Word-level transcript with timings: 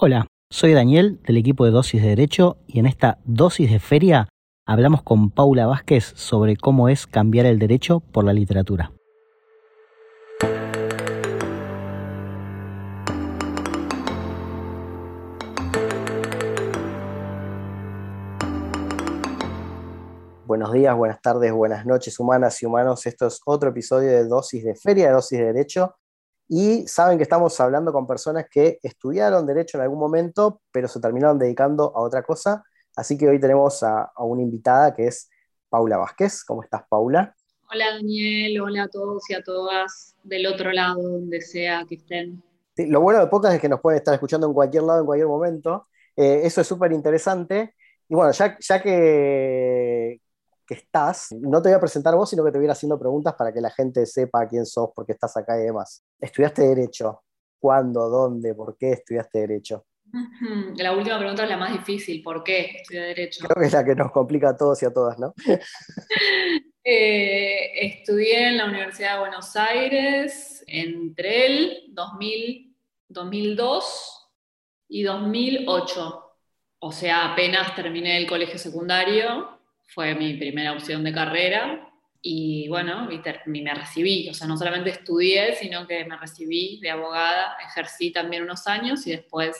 Hola, 0.00 0.28
soy 0.48 0.74
Daniel 0.74 1.20
del 1.24 1.38
equipo 1.38 1.64
de 1.64 1.72
Dosis 1.72 2.00
de 2.00 2.10
Derecho 2.10 2.58
y 2.68 2.78
en 2.78 2.86
esta 2.86 3.18
dosis 3.24 3.68
de 3.68 3.80
feria 3.80 4.28
hablamos 4.64 5.02
con 5.02 5.32
Paula 5.32 5.66
Vázquez 5.66 6.12
sobre 6.14 6.54
cómo 6.56 6.88
es 6.88 7.08
cambiar 7.08 7.46
el 7.46 7.58
derecho 7.58 7.98
por 7.98 8.22
la 8.22 8.32
literatura. 8.32 8.92
Buenos 20.46 20.72
días, 20.72 20.96
buenas 20.96 21.20
tardes, 21.20 21.52
buenas 21.52 21.84
noches, 21.86 22.20
humanas 22.20 22.62
y 22.62 22.66
humanos. 22.66 23.04
Esto 23.04 23.26
es 23.26 23.40
otro 23.44 23.70
episodio 23.70 24.10
de 24.10 24.28
Dosis 24.28 24.62
de 24.62 24.76
Feria, 24.76 25.08
de 25.08 25.14
Dosis 25.14 25.40
de 25.40 25.46
Derecho. 25.46 25.96
Y 26.48 26.88
saben 26.88 27.18
que 27.18 27.24
estamos 27.24 27.60
hablando 27.60 27.92
con 27.92 28.06
personas 28.06 28.46
que 28.50 28.78
estudiaron 28.82 29.46
Derecho 29.46 29.76
en 29.76 29.82
algún 29.82 29.98
momento, 29.98 30.62
pero 30.72 30.88
se 30.88 30.98
terminaron 30.98 31.38
dedicando 31.38 31.92
a 31.94 32.00
otra 32.00 32.22
cosa. 32.22 32.64
Así 32.96 33.18
que 33.18 33.28
hoy 33.28 33.38
tenemos 33.38 33.82
a, 33.82 34.10
una 34.16 34.42
invitada 34.42 34.94
que 34.94 35.08
es 35.08 35.28
Paula 35.68 35.98
Vázquez. 35.98 36.42
¿Cómo 36.44 36.62
estás, 36.62 36.82
Paula? 36.88 37.34
Hola, 37.70 37.92
Daniel. 37.92 38.62
Hola 38.62 38.84
a 38.84 38.88
todos 38.88 39.28
y 39.28 39.34
a 39.34 39.42
todas 39.42 40.16
del 40.22 40.46
otro 40.46 40.72
lado, 40.72 41.02
donde 41.02 41.42
sea 41.42 41.84
que 41.86 41.96
estén. 41.96 42.42
lo 42.76 43.02
bueno 43.02 43.20
de 43.20 43.26
podcast 43.26 43.56
es 43.56 43.60
que 43.60 43.68
nos 43.68 43.80
pueden 43.80 43.98
estar 43.98 44.14
escuchando 44.14 44.46
en 44.46 44.54
cualquier 44.54 44.84
lado, 44.84 45.00
en 45.00 45.06
cualquier 45.06 45.28
momento. 45.28 45.86
Eh, 46.16 46.40
eso 46.44 46.62
es 46.62 46.66
súper 46.66 46.92
interesante. 46.92 47.74
Y 48.08 48.14
bueno, 48.14 48.32
ya, 48.32 48.56
ya 48.58 48.82
que, 48.82 50.18
que 50.68 50.74
estás, 50.74 51.32
no 51.32 51.62
te 51.62 51.70
voy 51.70 51.76
a 51.76 51.80
presentar 51.80 52.14
vos, 52.14 52.28
sino 52.28 52.44
que 52.44 52.52
te 52.52 52.58
voy 52.58 52.66
a 52.66 52.68
ir 52.68 52.70
haciendo 52.70 52.98
preguntas 52.98 53.34
para 53.34 53.52
que 53.54 53.60
la 53.60 53.70
gente 53.70 54.04
sepa 54.04 54.46
quién 54.46 54.66
sos, 54.66 54.90
por 54.94 55.06
qué 55.06 55.12
estás 55.12 55.34
acá 55.38 55.58
y 55.58 55.64
demás. 55.64 56.04
¿Estudiaste 56.20 56.62
Derecho? 56.62 57.22
¿Cuándo? 57.58 58.10
¿Dónde? 58.10 58.54
¿Por 58.54 58.76
qué 58.76 58.92
estudiaste 58.92 59.40
Derecho? 59.40 59.86
La 60.76 60.92
última 60.92 61.18
pregunta 61.18 61.44
es 61.44 61.50
la 61.50 61.56
más 61.56 61.72
difícil, 61.72 62.22
¿por 62.22 62.44
qué 62.44 62.76
estudié 62.76 63.00
Derecho? 63.00 63.46
Creo 63.46 63.60
que 63.60 63.66
es 63.66 63.72
la 63.72 63.84
que 63.84 63.94
nos 63.94 64.12
complica 64.12 64.50
a 64.50 64.56
todos 64.56 64.82
y 64.82 64.86
a 64.86 64.92
todas, 64.92 65.18
¿no? 65.18 65.34
Eh, 66.90 67.86
estudié 67.86 68.48
en 68.48 68.56
la 68.56 68.64
Universidad 68.64 69.14
de 69.14 69.20
Buenos 69.20 69.54
Aires 69.56 70.64
entre 70.66 71.44
el 71.44 71.84
2000, 71.88 72.74
2002 73.08 74.30
y 74.88 75.02
2008. 75.02 76.24
O 76.78 76.92
sea, 76.92 77.32
apenas 77.32 77.74
terminé 77.74 78.16
el 78.16 78.26
colegio 78.26 78.58
secundario 78.58 79.57
fue 79.88 80.14
mi 80.14 80.34
primera 80.34 80.72
opción 80.72 81.02
de 81.02 81.12
carrera 81.12 81.90
y 82.20 82.68
bueno, 82.68 83.08
me 83.46 83.74
recibí, 83.74 84.28
o 84.28 84.34
sea, 84.34 84.46
no 84.46 84.56
solamente 84.56 84.90
estudié, 84.90 85.54
sino 85.54 85.86
que 85.86 86.04
me 86.04 86.16
recibí 86.16 86.78
de 86.80 86.90
abogada, 86.90 87.56
ejercí 87.66 88.12
también 88.12 88.42
unos 88.42 88.66
años 88.66 89.06
y 89.06 89.12
después 89.12 89.56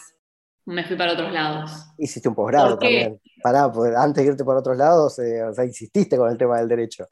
me 0.67 0.85
fui 0.85 0.97
para 0.97 1.13
otros 1.13 1.33
lados. 1.33 1.71
Hiciste 1.97 2.29
un 2.29 2.35
posgrado 2.35 2.79
también. 2.79 3.21
Pará, 3.43 3.73
pues, 3.73 3.95
antes 3.97 4.25
de 4.25 4.33
irte 4.33 4.45
para 4.45 4.59
otros 4.59 4.77
lados, 4.77 5.19
eh, 5.21 5.43
o 5.43 5.55
sea, 5.55 5.65
insististe 5.65 6.17
con 6.17 6.31
el 6.31 6.37
tema 6.37 6.59
del 6.59 6.69
derecho. 6.69 7.07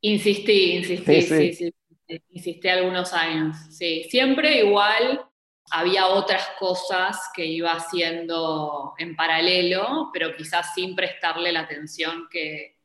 Insistí, 0.00 0.76
insistí, 0.78 1.22
sí, 1.22 1.52
sí, 1.52 1.72
sí, 2.08 2.24
insistí 2.30 2.68
algunos 2.68 3.12
años, 3.12 3.56
sí. 3.70 4.04
Siempre 4.10 4.64
igual 4.64 5.24
había 5.72 6.08
otras 6.08 6.50
cosas 6.58 7.18
que 7.34 7.46
iba 7.46 7.72
haciendo 7.72 8.92
en 8.98 9.16
paralelo, 9.16 10.10
pero 10.12 10.36
quizás 10.36 10.74
sin 10.74 10.94
prestarle 10.94 11.50
la 11.50 11.60
atención 11.60 12.28
que, 12.30 12.76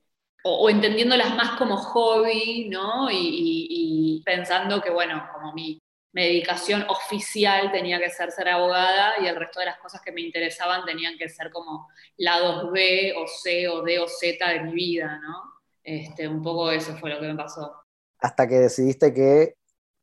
o, 0.43 0.69
entendiéndolas 0.69 1.35
más 1.35 1.57
como 1.57 1.75
hobby, 1.75 2.69
¿no? 2.69 3.09
Y, 3.11 4.23
pensando 4.25 4.81
que, 4.81 4.89
bueno, 4.89 5.27
como 5.33 5.53
mi, 5.53 5.79
dedicación 6.13 6.83
oficial 6.89 7.71
tenía 7.71 7.99
que 7.99 8.09
ser 8.09 8.31
ser 8.31 8.49
abogada 8.49 9.21
y 9.21 9.27
el 9.27 9.35
resto 9.35 9.59
de 9.59 9.67
las 9.67 9.77
cosas 9.77 10.01
que 10.01 10.11
me 10.11 10.21
interesaban 10.21 10.83
tenían 10.83 11.15
que 11.15 11.29
ser 11.29 11.51
como 11.51 11.89
lados 12.17 12.71
B 12.71 13.13
o 13.15 13.27
C 13.27 13.67
o 13.67 13.83
D 13.83 13.99
o 13.99 14.07
Z 14.07 14.49
de 14.49 14.61
mi 14.61 14.73
vida, 14.73 15.19
¿no? 15.21 15.43
Este, 15.83 16.27
un 16.27 16.41
poco 16.41 16.71
eso 16.71 16.97
fue 16.97 17.11
lo 17.11 17.19
que 17.19 17.27
me 17.27 17.35
pasó. 17.35 17.83
Hasta 18.19 18.47
que 18.47 18.55
decidiste 18.55 19.13
que 19.13 19.57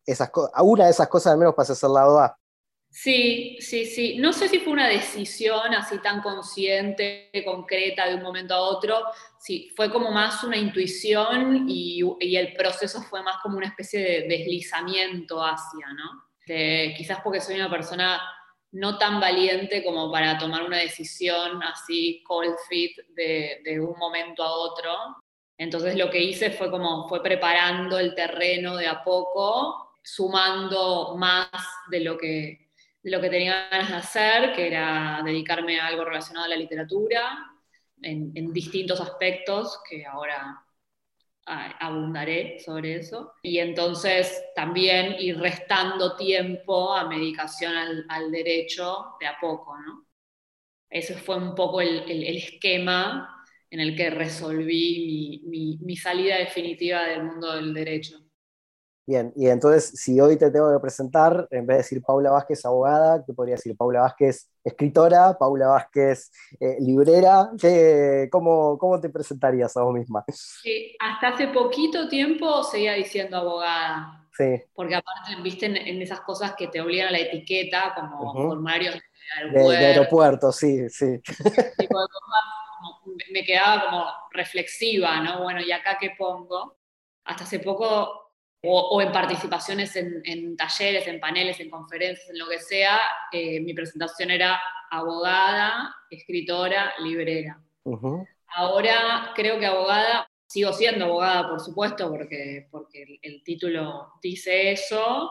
esas 0.07 0.31
una 0.63 0.85
de 0.85 0.93
esas 0.93 1.09
cosas 1.09 1.33
al 1.33 1.39
menos 1.39 1.55
pase 1.57 1.73
a 1.73 1.75
ser 1.75 1.91
lado 1.91 2.21
A. 2.21 2.39
Sí, 2.97 3.57
sí, 3.59 3.87
sí. 3.87 4.19
No 4.19 4.33
sé 4.33 4.49
si 4.49 4.61
fue 4.61 4.73
una 4.73 4.87
decisión 4.87 5.75
así 5.75 5.99
tan 5.99 6.23
consciente, 6.23 7.29
concreta 7.45 8.07
de 8.07 8.15
un 8.15 8.23
momento 8.23 8.55
a 8.55 8.61
otro. 8.61 9.03
Sí, 9.37 9.73
fue 9.75 9.91
como 9.91 10.13
más 10.13 10.45
una 10.45 10.57
intuición 10.57 11.69
y, 11.69 12.01
el 12.21 12.53
proceso 12.53 13.03
fue 13.03 13.21
más 13.25 13.39
como 13.43 13.57
una 13.57 13.67
especie 13.67 13.99
de 13.99 14.29
deslizamiento 14.29 15.43
hacia, 15.43 15.89
¿no? 15.93 16.25
quizás 16.97 17.19
porque 17.25 17.41
soy 17.41 17.57
una 17.57 17.69
persona 17.69 18.23
no 18.71 18.97
tan 18.97 19.19
valiente 19.19 19.83
como 19.83 20.13
para 20.13 20.39
tomar 20.39 20.63
una 20.63 20.77
decisión 20.77 21.63
así 21.65 22.23
cold 22.25 22.55
fit 22.69 22.97
de, 23.17 23.61
de 23.65 23.81
un 23.81 23.99
momento 23.99 24.45
a 24.45 24.53
otro. 24.53 24.93
Entonces 25.59 25.97
lo 25.97 26.11
que 26.11 26.23
hice 26.23 26.53
fue 26.53 26.71
como 26.71 27.09
fue 27.09 27.23
preparando 27.25 27.99
el 27.99 28.15
terreno 28.15 28.77
de 28.77 28.87
a 28.87 29.03
poco, 29.03 29.95
sumando 30.01 31.17
más 31.17 31.49
de 31.91 32.01
lo 32.01 32.17
que 32.17 32.64
lo 33.05 33.21
que 33.21 33.29
tenía 33.29 33.69
ganas 33.71 33.91
de 33.91 33.97
hacer, 33.97 34.53
que 34.55 34.67
era 34.67 35.21
dedicarme 35.25 35.79
a 35.79 35.87
algo 35.87 36.05
relacionado 36.05 36.47
a 36.47 36.49
la 36.49 36.57
literatura, 36.57 37.51
en, 38.01 38.53
distintos 38.53 39.01
aspectos, 39.01 39.81
que 39.89 40.05
ahora 40.07 40.65
abundaré 41.47 42.59
sobre 42.61 42.97
eso. 42.97 43.35
Y 43.43 43.59
entonces 43.59 44.43
también 44.55 45.17
ir 45.19 45.39
restando 45.39 46.17
tiempo 46.17 46.95
a 46.95 47.07
medicación 47.07 47.75
al, 48.09 48.31
derecho 48.31 49.17
de 49.21 49.27
a 49.27 49.37
poco, 49.39 49.77
¿no? 49.79 50.07
Ese 50.89 51.15
fue 51.15 51.37
un 51.37 51.55
poco 51.55 51.81
el, 51.83 52.23
esquema 52.37 53.45
en 53.69 53.81
el 53.81 53.97
que 53.97 54.11
resolví 54.11 55.43
mi 55.45 55.97
salida 55.97 56.39
definitiva 56.39 57.05
del 57.05 57.25
mundo 57.25 57.53
del 57.53 57.75
derecho. 57.75 58.24
Bien, 59.07 59.35
y 59.37 59.49
entonces, 59.49 60.01
si 60.01 60.19
hoy 60.19 60.39
te 60.39 60.51
tengo 60.51 60.73
que 60.73 60.81
presentar, 60.81 61.47
en 61.51 61.67
vez 61.67 61.77
de 61.77 61.83
decir 61.83 62.03
Paula 62.03 62.31
Vázquez, 62.31 62.65
abogada, 62.65 63.23
¿qué 63.27 63.35
podría 63.35 63.57
decir? 63.57 63.77
Paula 63.77 64.01
Vázquez, 64.01 64.51
escritora, 64.65 65.37
Paula 65.39 65.69
Vázquez, 65.69 66.33
eh, 66.59 66.79
librera, 66.81 67.51
cómo, 68.31 68.79
cómo, 68.79 68.99
te 69.01 69.11
presentarías 69.11 69.77
a 69.77 69.83
vos 69.83 69.93
misma? 69.93 70.25
Sí, 70.29 70.97
hasta 70.99 71.29
hace 71.29 71.49
poquito 71.49 72.09
tiempo 72.09 72.63
seguía 72.63 72.95
diciendo 72.95 73.37
abogada. 73.37 74.27
Sí. 74.33 74.63
Porque 74.73 74.95
aparte, 74.95 75.37
viste, 75.43 75.67
en, 75.67 76.01
esas 76.01 76.23
cosas 76.23 76.55
que 76.57 76.69
te 76.69 76.81
obligan 76.81 77.09
a 77.09 77.13
la 77.13 77.19
etiqueta, 77.19 77.93
como 77.95 78.33
formularios 78.33 78.95
de 78.95 79.03
aeropuerto. 79.37 79.71
De, 79.71 79.87
aeropuerto, 79.87 80.53
sí, 80.53 80.89
sí. 80.89 81.21
me 83.33 83.45
quedaba 83.45 83.85
como 83.85 84.07
reflexiva, 84.31 85.21
¿no? 85.21 85.43
Bueno, 85.43 85.61
¿y 85.61 85.71
acá 85.73 85.99
qué 86.01 86.13
pongo? 86.17 86.79
Hasta 87.25 87.45
hace 87.45 87.59
poco 87.59 88.24
o, 88.67 89.01
en 89.03 89.13
participaciones 89.13 89.95
en, 89.97 90.57
talleres, 90.57 91.07
en 91.07 91.21
paneles, 91.21 91.61
en 91.61 91.71
conferencias, 91.71 92.29
en 92.31 92.39
lo 92.39 92.49
que 92.49 92.59
sea, 92.59 93.01
eh, 93.33 93.61
mi 93.61 93.75
presentación 93.75 94.31
era 94.31 94.61
abogada, 94.91 95.95
escritora, 96.11 96.95
librera. 97.01 97.61
Ahora 98.49 99.33
creo 99.35 99.59
que 99.59 99.67
abogada, 99.67 100.27
sigo 100.47 100.73
siendo 100.73 101.07
abogada, 101.07 101.49
por 101.49 101.61
supuesto, 101.61 102.09
porque, 102.11 102.69
porque 102.71 103.19
el, 103.21 103.43
título 103.43 104.13
dice 104.23 104.73
eso, 104.73 105.31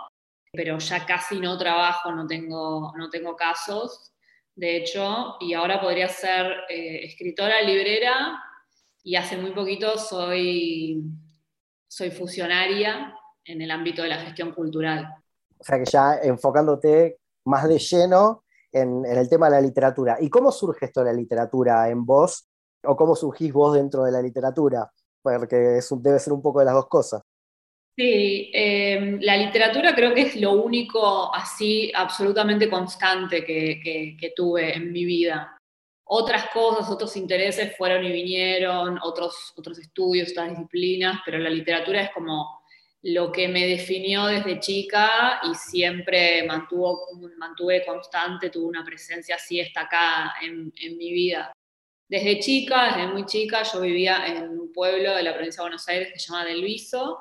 pero 0.52 0.78
ya 0.78 1.06
casi 1.06 1.40
no 1.40 1.58
trabajo, 1.58 2.12
no 2.12 2.28
tengo, 2.28 2.94
no 2.98 3.10
tengo 3.10 3.36
casos, 3.36 4.12
de 4.56 4.78
hecho, 4.78 5.38
y 5.40 5.54
ahora 5.54 5.82
podría 5.82 6.10
ser 6.10 6.66
eh, 6.70 7.06
escritora, 7.06 7.62
librera, 7.62 8.40
y 9.04 9.16
hace 9.16 9.38
muy 9.38 9.52
poquito 9.52 9.98
soy, 9.98 11.02
soy 11.88 12.12
fusionaria 12.12 13.16
en 13.46 13.62
el 13.62 13.72
ámbito 13.72 14.02
de 14.04 14.10
la 14.10 14.18
gestión 14.18 14.52
cultural. 14.52 15.08
O 15.58 15.64
sea 15.64 15.80
que 15.80 15.86
ya 15.86 16.16
enfocándote 16.22 17.18
más 17.46 17.68
de 17.68 17.78
lleno 17.78 18.44
en, 18.72 19.06
el 19.06 19.30
tema 19.30 19.50
de 19.50 19.56
la 19.56 19.62
literatura. 19.62 20.18
¿Y 20.20 20.30
cómo 20.30 20.52
surge 20.52 20.86
esto 20.86 21.02
de 21.02 21.12
la 21.12 21.18
literatura 21.18 21.90
en 21.90 22.06
vos? 22.06 22.48
¿O 22.84 22.96
cómo 22.96 23.16
surgís 23.16 23.54
vos 23.54 23.76
dentro 23.76 24.04
de 24.04 24.12
la 24.12 24.22
literatura? 24.22 24.92
Porque 25.22 25.78
es 25.78 25.90
debe 26.02 26.20
ser 26.20 26.34
un 26.34 26.42
poco 26.42 26.60
de 26.60 26.66
las 26.66 26.74
dos 26.74 26.88
cosas. 26.88 27.22
Sí, 27.96 28.50
em, 28.54 29.20
la 29.22 29.38
literatura 29.38 29.94
creo 29.94 30.16
que 30.16 30.24
es 30.24 30.36
lo 30.36 30.54
único 30.54 31.34
así 31.34 31.92
absolutamente 31.94 32.68
constante 32.68 33.46
que, 33.46 34.18
que, 34.20 34.34
tuve 34.36 34.76
en 34.76 34.92
mi 34.92 35.06
vida. 35.06 35.56
Otras 36.06 36.50
cosas, 36.52 36.90
otros 36.90 37.16
intereses 37.16 37.78
fueron 37.78 38.04
y 38.04 38.12
vinieron, 38.12 38.98
otros, 39.04 39.54
otros 39.56 39.78
estudios, 39.78 40.32
otras 40.32 40.50
disciplinas, 40.50 41.20
pero 41.24 41.38
la 41.38 41.52
literatura 41.52 42.02
es 42.02 42.12
como 42.12 42.63
lo 43.04 43.32
que 43.32 43.50
me 43.50 43.68
definió 43.68 44.26
desde 44.28 44.60
chica 44.60 45.42
y 45.44 45.54
siempre 45.56 46.44
mantuvo, 46.44 47.02
mantuve 47.38 47.86
constante, 47.86 48.50
tuvo 48.50 48.68
una 48.68 48.84
presencia 48.84 49.36
así 49.36 49.58
destacada 49.58 50.34
en, 50.42 50.72
en 50.78 50.98
mi 50.98 51.12
vida. 51.12 51.52
Desde 52.08 52.40
chica, 52.40 52.96
desde 52.96 53.08
muy 53.08 53.26
chica, 53.26 53.64
yo 53.64 53.82
vivía 53.82 54.26
en 54.28 54.50
un 54.50 54.72
pueblo 54.72 55.16
de 55.16 55.24
la 55.24 55.34
provincia 55.34 55.62
de 55.62 55.70
Buenos 55.70 55.88
Aires 55.90 56.14
que 56.14 56.20
se 56.20 56.32
llama 56.32 56.46
Del 56.46 56.64
Viso, 56.64 57.20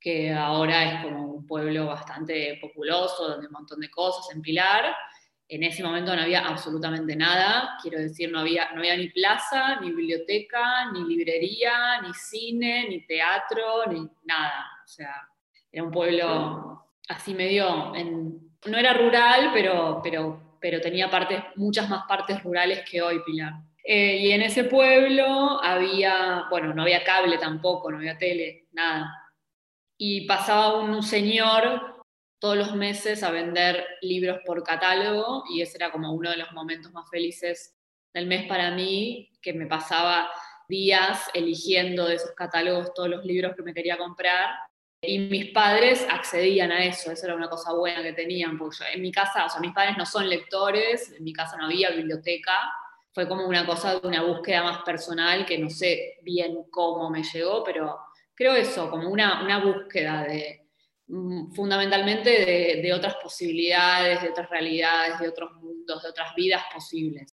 que 0.00 0.32
ahora 0.32 0.84
es 0.84 1.04
como 1.04 1.34
un 1.34 1.46
pueblo 1.46 1.86
bastante 1.86 2.58
populoso, 2.60 3.28
donde 3.28 3.44
hay 3.44 3.46
un 3.48 3.52
montón 3.52 3.80
de 3.80 3.90
cosas, 3.90 4.34
en 4.34 4.40
Pilar. 4.40 4.94
En 5.50 5.64
ese 5.64 5.82
momento 5.82 6.14
no 6.14 6.22
había 6.22 6.46
absolutamente 6.46 7.16
nada, 7.16 7.76
quiero 7.82 7.98
decir, 7.98 8.30
no 8.30 8.38
había, 8.38 8.70
no 8.70 8.78
había 8.78 8.96
ni 8.96 9.08
plaza, 9.08 9.80
ni 9.80 9.90
biblioteca, 9.90 10.92
ni 10.92 11.02
librería, 11.04 12.00
ni 12.02 12.14
cine, 12.14 12.86
ni 12.88 13.04
teatro, 13.04 13.84
ni 13.90 14.08
nada. 14.22 14.66
O 14.84 14.88
sea, 14.88 15.12
era 15.72 15.82
un 15.82 15.90
pueblo 15.90 16.86
así 17.08 17.34
medio, 17.34 17.92
no 18.66 18.78
era 18.78 18.92
rural, 18.92 19.50
pero, 19.52 20.00
pero, 20.04 20.56
pero 20.60 20.80
tenía 20.80 21.10
partes, 21.10 21.42
muchas 21.56 21.88
más 21.88 22.04
partes 22.06 22.40
rurales 22.44 22.88
que 22.88 23.02
hoy, 23.02 23.20
Pilar. 23.26 23.54
Eh, 23.82 24.18
y 24.18 24.30
en 24.30 24.42
ese 24.42 24.64
pueblo 24.64 25.60
había, 25.64 26.44
bueno, 26.48 26.72
no 26.72 26.82
había 26.82 27.02
cable 27.02 27.38
tampoco, 27.38 27.90
no 27.90 27.98
había 27.98 28.16
tele, 28.16 28.68
nada. 28.70 29.12
Y 29.96 30.26
pasaba 30.26 30.78
un 30.78 31.02
señor 31.02 31.89
todos 32.40 32.56
los 32.56 32.74
meses 32.74 33.22
a 33.22 33.30
vender 33.30 33.86
libros 34.00 34.40
por 34.44 34.64
catálogo 34.64 35.44
y 35.50 35.60
ese 35.60 35.76
era 35.76 35.92
como 35.92 36.12
uno 36.12 36.30
de 36.30 36.38
los 36.38 36.50
momentos 36.52 36.90
más 36.92 37.08
felices 37.10 37.76
del 38.12 38.26
mes 38.26 38.48
para 38.48 38.70
mí, 38.72 39.30
que 39.40 39.52
me 39.52 39.66
pasaba 39.66 40.28
días 40.66 41.30
eligiendo 41.34 42.06
de 42.06 42.14
esos 42.14 42.32
catálogos 42.32 42.94
todos 42.94 43.10
los 43.10 43.24
libros 43.24 43.54
que 43.54 43.62
me 43.62 43.74
quería 43.74 43.98
comprar. 43.98 44.50
Y 45.02 45.18
mis 45.18 45.50
padres 45.50 46.06
accedían 46.10 46.72
a 46.72 46.84
eso, 46.84 47.12
eso 47.12 47.26
era 47.26 47.34
una 47.34 47.48
cosa 47.48 47.72
buena 47.74 48.02
que 48.02 48.12
tenían, 48.12 48.58
porque 48.58 48.84
en 48.92 49.02
mi 49.02 49.12
casa, 49.12 49.44
o 49.44 49.48
sea, 49.48 49.60
mis 49.60 49.72
padres 49.72 49.96
no 49.96 50.06
son 50.06 50.28
lectores, 50.28 51.12
en 51.12 51.24
mi 51.24 51.32
casa 51.32 51.56
no 51.56 51.66
había 51.66 51.90
biblioteca, 51.90 52.52
fue 53.12 53.28
como 53.28 53.46
una 53.46 53.66
cosa 53.66 53.98
de 53.98 54.06
una 54.06 54.22
búsqueda 54.22 54.62
más 54.62 54.82
personal 54.82 55.44
que 55.44 55.58
no 55.58 55.68
sé 55.68 56.18
bien 56.22 56.64
cómo 56.70 57.10
me 57.10 57.22
llegó, 57.22 57.64
pero 57.64 57.98
creo 58.34 58.54
eso, 58.54 58.90
como 58.90 59.08
una, 59.08 59.42
una 59.42 59.64
búsqueda 59.64 60.24
de, 60.24 60.69
fundamentalmente 61.52 62.80
de, 62.82 62.94
otras 62.94 63.16
posibilidades, 63.16 64.22
de 64.22 64.28
otras 64.28 64.48
realidades, 64.48 65.18
de 65.18 65.28
otros 65.28 65.52
mundos, 65.54 66.02
de 66.02 66.08
otras 66.08 66.34
vidas 66.34 66.62
posibles. 66.72 67.34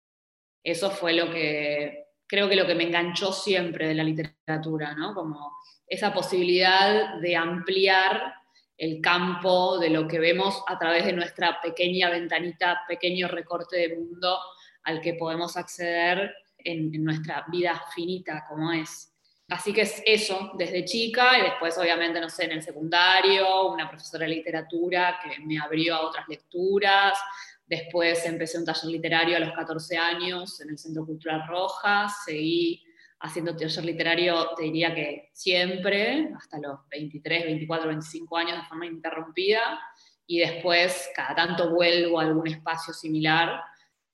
Eso 0.64 0.92
fue 0.92 1.14
lo 1.14 1.32
que, 1.32 2.06
creo 2.28 2.50
que 2.50 2.56
lo 2.56 2.68
que 2.68 2.76
me 2.76 2.84
enganchó 2.84 3.32
siempre 3.32 3.88
de 3.88 3.96
la 3.96 4.04
literatura, 4.04 4.94
¿no? 4.94 5.14
Como 5.14 5.54
esa 5.88 6.14
posibilidad 6.14 7.20
de 7.20 7.36
ampliar 7.36 8.36
el 8.78 9.00
campo 9.00 9.78
de 9.80 9.90
lo 9.90 10.08
que 10.08 10.20
vemos 10.20 10.64
a 10.68 10.78
través 10.78 11.06
de 11.06 11.14
nuestra 11.14 11.62
pequeña 11.62 12.10
ventanita, 12.10 12.82
pequeño 12.88 13.28
recorte 13.28 13.78
de 13.78 13.96
mundo 13.96 14.38
al 14.84 15.00
que 15.02 15.14
podemos 15.14 15.56
acceder 15.56 16.34
en 16.58 16.92
nuestra 17.04 17.46
vida 17.52 17.82
finita 17.94 18.46
como 18.50 18.74
es. 18.74 19.11
Así 19.52 19.74
que 19.74 19.82
es 19.82 20.02
eso, 20.06 20.54
desde 20.58 20.86
chica 20.86 21.38
y 21.38 21.42
después 21.42 21.78
obviamente, 21.78 22.22
no 22.22 22.30
sé, 22.30 22.46
en 22.46 22.54
el 22.54 22.62
secundario, 22.62 23.68
una 23.68 23.90
profesora 23.90 24.26
de 24.26 24.36
literatura 24.36 25.20
que 25.22 25.42
me 25.44 25.60
abrió 25.60 25.96
a 25.96 26.08
otras 26.08 26.26
lecturas. 26.30 27.20
Después 27.66 28.26
empecé 28.26 28.58
un 28.58 28.64
taller 28.64 28.86
literario 28.86 29.36
a 29.36 29.42
los 29.42 29.52
14 29.52 29.98
años 29.98 30.62
en 30.62 30.70
el 30.70 30.78
Centro 30.78 31.06
Cultural 31.06 31.44
Rojas, 31.50 32.24
seguí 32.24 32.82
haciendo 33.20 33.54
taller 33.54 33.84
literario, 33.84 34.56
te 34.56 34.64
diría 34.64 34.96
que 34.96 35.32
siempre, 35.34 36.32
hasta 36.38 36.58
los 36.58 36.88
23, 36.90 37.44
24, 37.44 37.90
25 37.90 38.38
años 38.38 38.56
de 38.56 38.64
forma 38.70 38.86
interrumpida, 38.86 39.82
y 40.26 40.40
después 40.40 41.10
cada 41.14 41.36
tanto 41.36 41.72
vuelvo 41.72 42.22
a 42.22 42.24
algún 42.24 42.48
espacio 42.48 42.94
similar. 42.94 43.62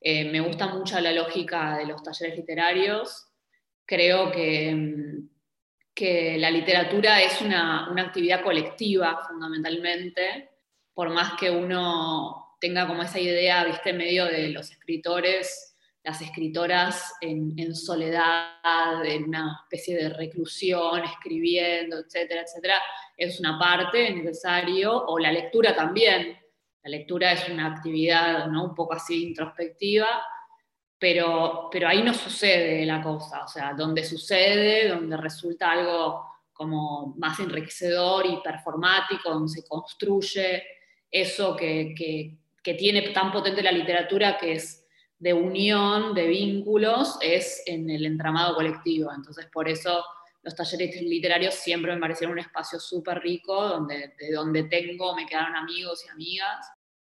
Eh, 0.02 0.32
me 0.32 0.40
gusta 0.40 0.66
mucho 0.74 1.00
la 1.00 1.12
lógica 1.12 1.78
de 1.78 1.86
los 1.86 2.02
talleres 2.02 2.38
literarios, 2.38 3.27
creo 3.88 4.30
que, 4.32 5.24
que 5.96 6.38
la 6.38 6.52
literatura 6.52 7.24
es 7.24 7.42
una, 7.42 7.92
actividad 7.98 8.44
colectiva 8.44 9.20
fundamentalmente, 9.28 10.52
por 10.94 11.10
más 11.10 11.34
que 11.40 11.50
uno 11.50 12.58
tenga 12.60 12.86
como 12.86 13.02
esa 13.04 13.20
idea, 13.20 13.64
viste, 13.64 13.94
medio 13.94 14.26
de 14.26 14.50
los 14.50 14.70
escritores, 14.70 15.76
las 16.04 16.22
escritoras 16.22 17.16
en, 17.22 17.76
soledad, 17.76 19.06
en 19.06 19.26
una 19.26 19.62
especie 19.64 19.96
de 19.96 20.10
reclusión, 20.10 21.04
escribiendo, 21.04 22.00
etcétera, 22.00 22.42
etcétera, 22.42 22.76
es 23.16 23.40
una 23.40 23.58
parte 23.58 24.14
necesario, 24.14 25.06
o 25.06 25.18
la 25.18 25.32
lectura 25.32 25.76
también. 25.76 26.38
La 26.84 26.90
lectura 26.90 27.34
es 27.34 27.48
una 27.50 27.76
actividad 27.76 28.48
¿no? 28.48 28.66
un 28.66 28.76
poco 28.76 28.94
así 28.94 29.28
introspectiva, 29.28 30.08
pero, 31.00 31.70
pero 31.72 31.88
ahí 31.88 32.02
no 32.02 32.14
sucede 32.14 32.86
la 32.86 33.02
cosa, 33.02 33.44
o 33.44 33.48
sea, 33.48 33.74
donde 33.74 34.04
sucede, 34.04 34.88
donde 34.90 35.18
resulta 35.18 35.72
algo 35.72 36.26
como 36.54 37.14
más 37.18 37.40
enriquecedor 37.40 38.26
y 38.26 38.42
performático, 38.44 39.30
donde 39.30 39.50
se 39.50 39.68
construye 39.68 40.64
eso 41.12 41.56
que, 41.56 41.94
que, 41.96 42.38
tiene 42.74 43.12
tan 43.12 43.32
potente 43.32 43.64
la 43.64 43.72
literatura, 43.72 44.38
que 44.38 44.52
es 44.52 44.86
de 45.20 45.34
unión, 45.34 46.14
de 46.14 46.28
vínculos, 46.28 47.18
es 47.22 47.64
en 47.66 47.90
el 47.90 48.06
entramado 48.06 48.56
colectivo. 48.56 49.10
Entonces, 49.16 49.46
por 49.54 49.70
eso 49.70 50.04
los 50.44 50.54
talleres 50.54 51.02
literarios 51.02 51.56
siempre 51.56 51.94
me 51.94 52.02
parecieron 52.02 52.34
un 52.34 52.40
espacio 52.40 52.78
súper 52.78 53.22
rico, 53.22 53.70
donde, 53.70 54.16
de 54.20 54.32
donde 54.34 54.64
tengo, 54.66 55.16
me 55.16 55.26
quedaron 55.26 55.56
amigos 55.56 56.04
y 56.06 56.10
amigas, 56.10 56.68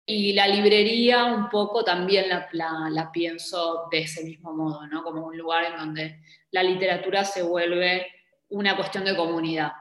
y 0.09 0.31
la 0.31 0.48
librería 0.48 1.25
un 1.25 1.50
poco 1.50 1.83
también 1.83 2.30
la, 2.30 2.48
la, 2.89 3.12
pienso 3.12 3.89
de 3.92 4.04
ese 4.04 4.24
mismo 4.24 4.54
modo, 4.54 4.88
¿no? 4.88 5.04
como 5.04 5.27
un 5.27 5.38
lugar 5.38 5.65
en 5.65 5.77
donde 5.77 6.21
la 6.51 6.63
literatura 6.63 7.25
se 7.25 7.44
vuelve 7.44 8.07
una 8.50 8.77
cuestión 8.77 9.04
de 9.04 9.18
comunidad. 9.18 9.74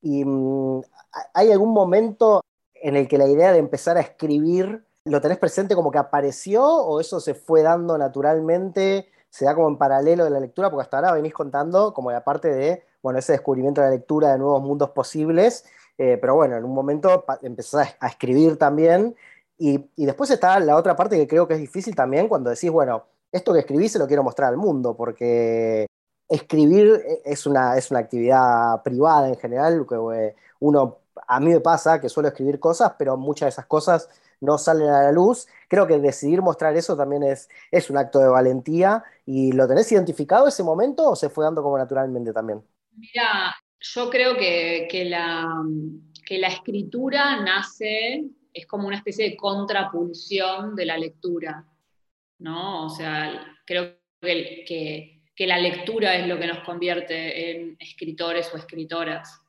¿Y 0.00 0.24
mm, 0.24 0.80
hay 1.34 1.52
algún 1.52 1.74
momento 1.74 2.42
en 2.72 2.96
el 2.96 3.06
que 3.06 3.18
la 3.18 3.28
idea 3.28 3.52
de 3.52 3.58
empezar 3.58 3.98
a 3.98 4.00
escribir 4.00 4.82
lo 5.04 5.20
tenés 5.20 5.36
presente 5.36 5.74
como 5.74 5.90
que 5.90 5.98
apareció 5.98 6.64
o 6.64 6.98
eso 6.98 7.20
se 7.20 7.34
fue 7.34 7.60
dando 7.60 7.98
naturalmente, 7.98 9.10
se 9.28 9.44
da 9.44 9.54
como 9.54 9.68
en 9.68 9.76
paralelo 9.76 10.24
de 10.24 10.30
la 10.30 10.40
lectura? 10.40 10.70
Porque 10.70 10.84
hasta 10.84 10.96
ahora 10.96 11.12
venís 11.12 11.34
contando 11.34 11.92
como 11.92 12.10
la 12.10 12.24
parte 12.24 12.48
de, 12.48 12.84
bueno, 13.02 13.18
ese 13.18 13.32
descubrimiento 13.32 13.82
de 13.82 13.88
la 13.88 13.94
lectura 13.94 14.32
de 14.32 14.38
nuevos 14.38 14.62
mundos 14.62 14.88
posibles, 14.92 15.66
eh, 15.98 16.16
pero 16.18 16.34
bueno, 16.34 16.56
en 16.56 16.64
un 16.64 16.72
momento 16.74 17.26
empezás 17.42 17.94
a 18.00 18.08
escribir 18.08 18.56
también 18.56 19.14
y, 19.58 19.78
después 19.96 20.30
está 20.30 20.58
la 20.60 20.76
otra 20.76 20.96
parte 20.96 21.16
que 21.16 21.28
creo 21.28 21.46
que 21.46 21.54
es 21.54 21.60
difícil 21.60 21.94
también 21.94 22.28
cuando 22.28 22.50
decís, 22.50 22.70
bueno, 22.70 23.06
esto 23.30 23.52
que 23.52 23.60
escribí 23.60 23.88
se 23.88 23.98
lo 23.98 24.06
quiero 24.06 24.22
mostrar 24.22 24.50
al 24.50 24.56
mundo, 24.56 24.96
porque 24.96 25.86
escribir 26.28 27.02
es 27.24 27.46
una, 27.46 27.76
es 27.76 27.90
una 27.90 28.00
actividad 28.00 28.82
privada 28.82 29.28
en 29.28 29.36
general, 29.36 29.86
que 29.88 29.94
eh, 29.94 30.34
uno, 30.60 30.98
a 31.26 31.40
mí 31.40 31.50
me 31.50 31.60
pasa 31.60 32.00
que 32.00 32.08
suelo 32.08 32.28
escribir 32.28 32.58
cosas, 32.58 32.94
pero 32.98 33.16
muchas 33.16 33.46
de 33.46 33.50
esas 33.50 33.66
cosas 33.66 34.08
no 34.40 34.58
salen 34.58 34.88
a 34.88 35.02
la 35.02 35.12
luz. 35.12 35.46
Creo 35.68 35.86
que 35.86 35.98
decidir 35.98 36.42
mostrar 36.42 36.76
eso 36.76 36.96
también 36.96 37.22
es, 37.22 37.48
es 37.70 37.90
un 37.90 37.96
acto 37.96 38.18
de 38.18 38.28
valentía. 38.28 39.02
¿Y 39.24 39.52
lo 39.52 39.66
tenés 39.66 39.90
identificado 39.90 40.48
ese 40.48 40.62
momento 40.62 41.08
o 41.08 41.16
se 41.16 41.30
fue 41.30 41.44
dando 41.44 41.62
como 41.62 41.78
naturalmente 41.78 42.32
también? 42.32 42.62
Mira, 42.92 43.54
yo 43.80 44.10
creo 44.10 44.36
que, 44.36 44.86
que, 44.90 45.04
la, 45.06 45.48
que 46.26 46.38
la 46.38 46.48
escritura 46.48 47.40
nace 47.42 48.24
es 48.54 48.66
como 48.66 48.86
una 48.86 48.96
especie 48.96 49.28
de 49.28 49.36
contrapulsión 49.36 50.76
de 50.76 50.86
la 50.86 50.96
lectura, 50.96 51.66
¿no? 52.38 52.86
O 52.86 52.88
sea, 52.88 53.58
creo 53.66 53.96
que, 54.20 54.64
que, 55.36 55.46
la 55.46 55.58
lectura 55.58 56.14
es 56.14 56.26
lo 56.28 56.38
que 56.38 56.46
nos 56.46 56.60
convierte 56.60 57.50
en 57.50 57.76
escritores 57.80 58.50
o 58.54 58.56
escritoras. 58.56 59.42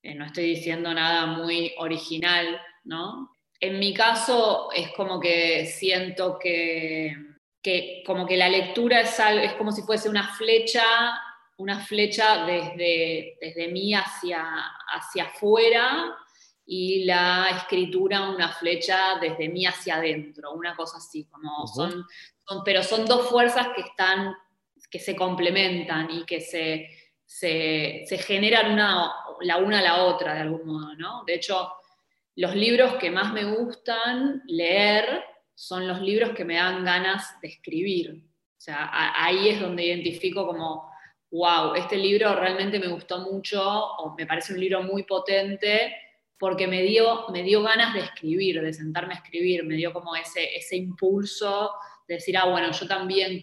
Eh, 0.00 0.14
no 0.14 0.24
estoy 0.24 0.44
diciendo 0.44 0.94
nada 0.94 1.26
muy 1.26 1.74
original, 1.78 2.60
¿no? 2.84 3.36
En 3.58 3.78
mi 3.80 3.92
caso 3.92 4.70
es 4.72 4.90
como 4.92 5.18
que 5.18 5.66
siento 5.66 6.38
que, 6.38 7.16
que 7.60 8.02
como 8.06 8.24
que 8.24 8.36
la 8.36 8.48
lectura 8.48 9.00
es, 9.00 9.18
es 9.18 9.54
como 9.54 9.72
si 9.72 9.82
fuese 9.82 10.08
una 10.08 10.34
flecha 10.34 10.84
una 11.56 11.80
flecha 11.80 12.44
desde, 12.44 13.36
desde 13.40 13.68
mí 13.68 13.94
hacia, 13.94 14.44
hacia 14.92 15.24
afuera 15.24 16.16
y 16.66 17.04
la 17.04 17.50
escritura 17.56 18.28
una 18.28 18.48
flecha 18.48 19.18
desde 19.20 19.48
mí 19.48 19.66
hacia 19.66 19.96
adentro, 19.96 20.52
una 20.52 20.74
cosa 20.74 20.98
así, 20.98 21.24
como 21.26 21.66
son, 21.66 22.06
pero 22.64 22.82
son 22.82 23.04
dos 23.04 23.28
fuerzas 23.28 23.68
que 23.74 23.82
están, 23.82 24.34
que 24.90 24.98
se 24.98 25.14
complementan 25.14 26.10
y 26.10 26.24
que 26.24 26.40
se, 26.40 26.88
se, 27.26 28.06
generan 28.18 28.72
una, 28.72 29.12
la 29.40 29.58
una 29.58 29.80
a 29.80 29.82
la 29.82 30.04
otra 30.04 30.34
de 30.34 30.40
algún 30.40 30.66
modo, 30.66 30.94
¿no? 30.96 31.24
De 31.24 31.34
hecho, 31.34 31.70
los 32.36 32.54
libros 32.54 32.94
que 32.94 33.10
más 33.10 33.32
me 33.32 33.44
gustan 33.44 34.42
leer 34.46 35.22
son 35.54 35.86
los 35.86 36.00
libros 36.00 36.30
que 36.30 36.44
me 36.44 36.56
dan 36.56 36.84
ganas 36.84 37.40
de 37.40 37.48
escribir. 37.48 38.24
O 38.56 38.60
sea, 38.64 38.90
ahí 38.92 39.50
es 39.50 39.60
donde 39.60 39.84
identifico 39.84 40.46
como, 40.46 40.90
wow, 41.30 41.74
este 41.74 41.96
libro 41.96 42.34
realmente 42.34 42.78
me 42.78 42.88
gustó 42.88 43.20
mucho 43.20 43.62
o 43.62 44.14
me 44.16 44.26
parece 44.26 44.54
un 44.54 44.60
libro 44.60 44.82
muy 44.82 45.02
potente 45.04 45.94
porque 46.38 46.66
me 46.66 46.82
dio, 46.82 47.26
me 47.28 47.42
dio 47.42 47.62
ganas 47.62 47.94
de 47.94 48.00
escribir, 48.00 48.60
de 48.60 48.72
sentarme 48.72 49.14
a 49.14 49.18
escribir, 49.18 49.64
me 49.64 49.76
dio 49.76 49.92
como 49.92 50.16
ese, 50.16 50.56
ese 50.56 50.76
impulso 50.76 51.72
de 52.08 52.16
decir, 52.16 52.36
ah, 52.36 52.46
bueno, 52.46 52.72
yo 52.72 52.86
también. 52.86 53.40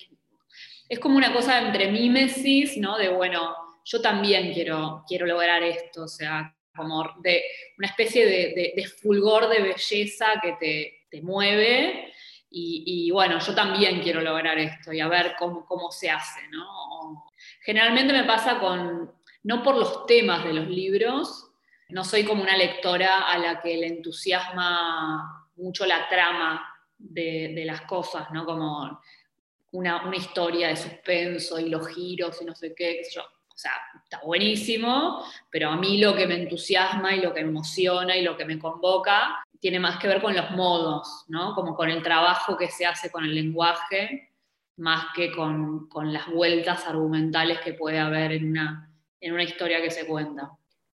Es 0.89 0.99
como 0.99 1.15
una 1.15 1.33
cosa 1.33 1.61
entre 1.61 1.89
mímesis, 1.89 2.77
¿no? 2.77 2.97
De, 2.97 3.09
bueno, 3.09 3.55
yo 3.85 4.01
también 4.01 4.53
quiero, 4.53 5.03
quiero 5.07 5.25
lograr 5.25 5.63
esto, 5.63 6.03
o 6.03 6.07
sea, 6.07 6.53
como 6.75 7.15
de 7.21 7.43
una 7.77 7.87
especie 7.87 8.25
de, 8.25 8.87
fulgor 9.01 9.49
de 9.49 9.61
belleza 9.61 10.25
que 10.41 11.01
te, 11.09 11.21
mueve 11.21 12.13
y, 12.49 12.83
y 12.85 13.11
bueno, 13.11 13.39
yo 13.39 13.53
también 13.53 14.01
quiero 14.01 14.21
lograr 14.21 14.57
esto 14.57 14.93
y 14.93 14.99
a 15.01 15.07
ver 15.07 15.33
cómo, 15.37 15.65
cómo 15.65 15.91
se 15.91 16.09
hace, 16.09 16.41
¿no? 16.49 17.25
Generalmente 17.61 18.13
me 18.13 18.23
pasa 18.23 18.59
con, 18.59 19.11
no 19.43 19.63
por 19.63 19.75
los 19.75 20.05
temas 20.05 20.43
de 20.45 20.53
los 20.53 20.67
libros, 20.67 21.50
no 21.91 22.03
soy 22.03 22.23
como 22.23 22.43
una 22.43 22.57
lectora 22.57 23.27
a 23.27 23.37
la 23.37 23.61
que 23.61 23.77
le 23.77 23.87
entusiasma 23.87 25.47
mucho 25.55 25.85
la 25.85 26.07
trama 26.09 26.65
de, 26.97 27.63
las 27.65 27.81
cosas, 27.81 28.31
¿no? 28.31 28.45
Como 28.45 29.01
una, 29.71 30.01
historia 30.15 30.69
de 30.69 30.75
suspenso 30.75 31.59
y 31.59 31.69
los 31.69 31.87
giros 31.87 32.41
y 32.41 32.45
no 32.45 32.55
sé 32.55 32.73
qué. 32.75 33.01
O 33.17 33.57
sea, 33.57 33.73
está 34.03 34.21
buenísimo, 34.25 35.23
pero 35.49 35.69
a 35.69 35.75
mí 35.75 35.97
lo 35.97 36.15
que 36.15 36.27
me 36.27 36.35
entusiasma 36.35 37.15
y 37.15 37.21
lo 37.21 37.33
que 37.33 37.43
me 37.43 37.49
emociona 37.49 38.15
y 38.15 38.23
lo 38.23 38.37
que 38.37 38.45
me 38.45 38.57
convoca 38.57 39.43
tiene 39.59 39.79
más 39.79 39.99
que 39.99 40.07
ver 40.07 40.21
con 40.21 40.35
los 40.35 40.49
modos, 40.51 41.25
¿no? 41.27 41.53
Como 41.53 41.75
con 41.75 41.89
el 41.89 42.01
trabajo 42.01 42.57
que 42.57 42.69
se 42.69 42.85
hace 42.85 43.11
con 43.11 43.23
el 43.23 43.35
lenguaje, 43.35 44.31
más 44.77 45.05
que 45.15 45.31
con, 45.31 45.87
las 46.11 46.27
vueltas 46.27 46.87
argumentales 46.87 47.59
que 47.59 47.73
puede 47.73 47.99
haber 47.99 48.31
en 48.31 48.49
una, 48.49 48.91
en 49.19 49.33
una 49.33 49.43
historia 49.43 49.81
que 49.81 49.91
se 49.91 50.07
cuenta. 50.07 50.51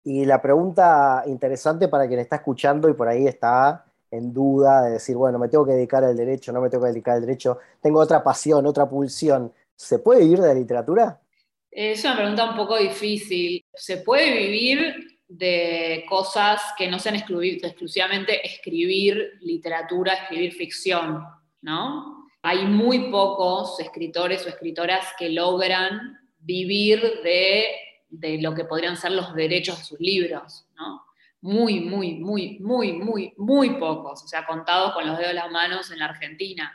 Y 0.04 0.25
la 0.25 0.42
pregunta 0.42 1.23
interesante 1.26 1.88
para 1.88 2.09
quien 2.09 2.21
está 2.21 2.37
escuchando 2.37 2.88
y 2.88 2.94
por 2.94 3.09
ahí 3.09 3.26
está 3.26 3.85
en 4.11 4.32
duda 4.32 4.82
de 4.82 4.92
decir, 4.92 5.16
bueno, 5.16 5.38
me 5.38 5.49
tengo 5.49 5.64
que 5.64 5.73
dedicar 5.73 6.04
al 6.04 6.16
derecho, 6.16 6.52
no 6.52 6.61
me 6.61 6.68
tengo 6.68 6.85
que 6.85 6.90
dedicar 6.90 7.14
al 7.14 7.23
derecho, 7.23 7.59
tengo 7.80 8.00
otra 8.00 8.23
pasión, 8.23 8.66
otra 8.66 8.88
pulsión, 8.88 9.52
¿se 9.75 10.00
puede 10.00 10.21
vivir 10.21 10.40
de 10.40 10.49
la 10.49 10.54
literatura? 10.54 11.21
Es 11.71 12.04
una 12.04 12.16
pregunta 12.16 12.50
un 12.50 12.56
poco 12.56 12.76
difícil. 12.76 13.64
Se 13.73 13.99
puede 13.99 14.37
vivir 14.37 14.94
de 15.26 16.04
cosas 16.06 16.61
que 16.76 16.88
no 16.88 16.99
sean 16.99 17.16
exclusivamente 17.16 18.47
escribir 18.47 19.38
literatura, 19.40 20.12
escribir 20.12 20.52
ficción, 20.52 21.25
¿no? 21.62 22.28
Hay 22.42 22.66
muy 22.66 23.11
pocos 23.11 23.80
escritores 23.80 24.44
o 24.44 24.50
escritoras 24.50 25.06
que 25.18 25.30
logran 25.30 26.18
vivir 26.38 27.00
de, 27.23 27.64
de 28.12 28.40
lo 28.40 28.54
que 28.54 28.64
podrían 28.64 28.97
ser 28.97 29.12
los 29.12 29.35
derechos 29.35 29.78
de 29.78 29.85
sus 29.85 30.00
libros, 30.00 30.66
¿no? 30.76 31.02
muy, 31.42 31.81
muy, 31.81 32.14
muy, 32.14 32.59
muy, 32.61 32.92
muy, 32.92 33.35
muy 33.37 33.71
pocos, 33.71 34.23
o 34.23 34.28
sea, 34.28 34.47
contados 34.47 34.92
con 34.92 35.07
los 35.07 35.19
dedos 35.19 35.31
de 35.31 35.35
las 35.35 35.50
manos 35.50 35.90
en 35.90 35.99
la 35.99 36.07
Argentina. 36.07 36.73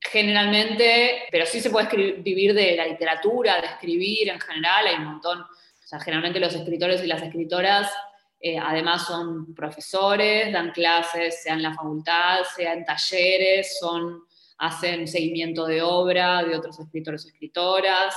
Generalmente, 0.00 1.24
pero 1.30 1.44
sí 1.44 1.60
se 1.60 1.70
puede 1.70 2.12
vivir 2.20 2.54
de 2.54 2.76
la 2.76 2.86
literatura, 2.86 3.60
de 3.60 3.66
escribir 3.66 4.28
en 4.28 4.40
general, 4.40 4.86
hay 4.86 4.94
un 4.94 5.06
montón, 5.06 5.40
o 5.40 5.86
sea, 5.86 5.98
generalmente 5.98 6.38
los 6.38 6.54
escritores 6.54 7.02
y 7.02 7.08
las 7.08 7.20
escritoras 7.20 7.90
eh, 8.38 8.56
además 8.58 9.06
son 9.06 9.54
profesores, 9.54 10.52
dan 10.52 10.70
clases, 10.70 11.42
sea 11.42 11.54
en 11.54 11.62
la 11.62 11.74
facultad, 11.74 12.44
sea 12.56 12.72
en 12.72 12.84
talleres, 12.84 13.78
son, 13.78 14.22
hacen 14.58 15.08
seguimiento 15.08 15.66
de 15.66 15.82
obra 15.82 16.44
de 16.44 16.56
otros 16.56 16.78
escritores 16.78 17.24
o 17.24 17.28
escritoras, 17.28 18.14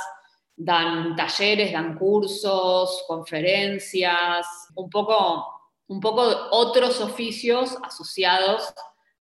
dan 0.55 1.15
talleres, 1.15 1.71
dan 1.71 1.97
cursos, 1.97 3.03
conferencias, 3.07 4.45
un 4.75 4.89
poco 4.89 5.53
un 5.87 5.99
poco 5.99 6.21
otros 6.51 7.01
oficios 7.01 7.77
asociados 7.83 8.73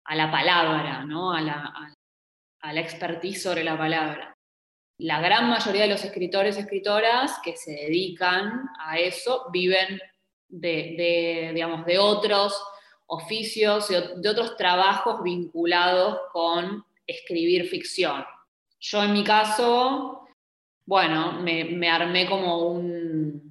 a 0.05 0.15
la 0.15 0.31
palabra, 0.31 1.05
¿no? 1.05 1.33
a, 1.33 1.41
la, 1.41 1.73
a, 2.61 2.75
expertise 2.75 3.43
sobre 3.43 3.65
la 3.65 3.77
palabra. 3.77 4.37
La 4.99 5.21
gran 5.21 5.49
mayoría 5.49 5.83
de 5.83 5.89
los 5.89 6.05
escritores 6.05 6.57
y 6.57 6.61
escritoras 6.61 7.39
que 7.43 7.57
se 7.57 7.73
dedican 7.73 8.69
a 8.79 8.99
eso 8.99 9.47
viven 9.51 10.01
de, 10.49 11.51
digamos, 11.55 11.87
de 11.87 11.99
otros 11.99 12.63
oficios, 13.07 13.89
de 13.89 14.29
otros 14.29 14.57
trabajos 14.57 15.23
vinculados 15.23 16.19
con 16.33 16.85
escribir 17.07 17.69
ficción. 17.69 18.25
Yo 18.79 19.03
en 19.03 19.13
mi 19.13 19.25
caso, 19.25 20.20
bueno, 20.91 21.41
me 21.41 21.89
armé 21.89 22.27
como 22.27 22.69
un, 22.69 23.51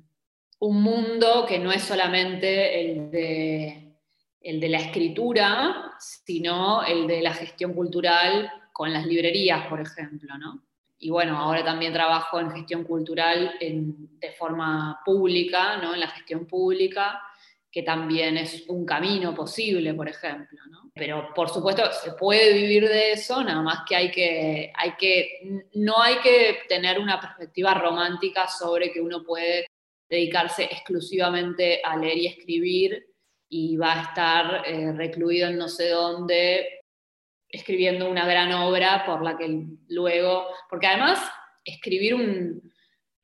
un 0.60 0.82
mundo 0.82 1.46
que 1.48 1.58
no 1.58 1.72
es 1.72 1.84
solamente 1.84 2.82
el 2.82 3.12
de, 3.12 3.96
el 4.42 4.60
de 4.60 4.70
la 4.70 4.80
escritura, 4.80 5.94
sino 6.00 6.84
el 6.84 7.08
de 7.08 7.22
la 7.22 7.34
gestión 7.34 7.74
cultural 7.74 8.52
con 8.74 8.92
las 8.92 9.06
librerías, 9.06 9.68
por 9.68 9.80
ejemplo, 9.82 10.38
¿no? 10.38 10.64
Y 11.02 11.10
bueno, 11.10 11.38
ahora 11.38 11.64
también 11.64 11.94
trabajo 11.94 12.42
en 12.42 12.52
gestión 12.52 12.84
cultural 12.84 13.54
de 13.60 14.32
forma 14.38 15.00
pública, 15.06 15.78
¿no? 15.78 15.94
En 15.94 16.02
la 16.02 16.10
gestión 16.10 16.46
pública, 16.46 17.22
que 17.72 17.84
también 17.84 18.36
es 18.36 18.66
un 18.68 18.86
camino 18.86 19.34
posible, 19.34 19.94
por 19.94 20.10
ejemplo, 20.10 20.60
¿no? 20.70 20.79
Pero 21.00 21.34
por 21.34 21.50
supuesto 21.50 21.92
se 21.94 22.12
puede 22.12 22.54
vivir 22.54 22.88
de 22.88 23.14
eso, 23.14 23.42
nada 23.44 23.62
más 23.62 23.80
que 23.88 23.96
hay 23.96 24.12
que, 24.12 24.72
hay 24.76 24.92
que, 25.00 25.64
no 25.74 26.02
hay 26.02 26.18
que 26.20 26.60
tener 26.68 27.00
una 27.00 27.20
perspectiva 27.20 27.74
romántica 27.74 28.48
sobre 28.48 28.92
que 28.92 29.00
uno 29.00 29.24
puede 29.24 29.68
dedicarse 30.10 30.66
exclusivamente 30.66 31.82
a 31.84 31.96
leer 31.96 32.18
y 32.18 32.28
escribir 32.28 33.08
y 33.48 33.78
va 33.78 33.94
a 33.94 34.04
estar 34.04 34.64
eh, 34.68 34.92
recluido 34.94 35.48
en 35.48 35.58
no 35.58 35.70
sé 35.70 35.90
dónde 35.90 36.82
escribiendo 37.50 38.10
una 38.10 38.28
gran 38.28 38.52
obra 38.52 39.04
por 39.06 39.24
la 39.24 39.38
que 39.38 39.66
luego, 39.88 40.46
porque 40.70 40.88
además 40.88 41.20
escribir 41.66 42.14
un, 42.14 42.72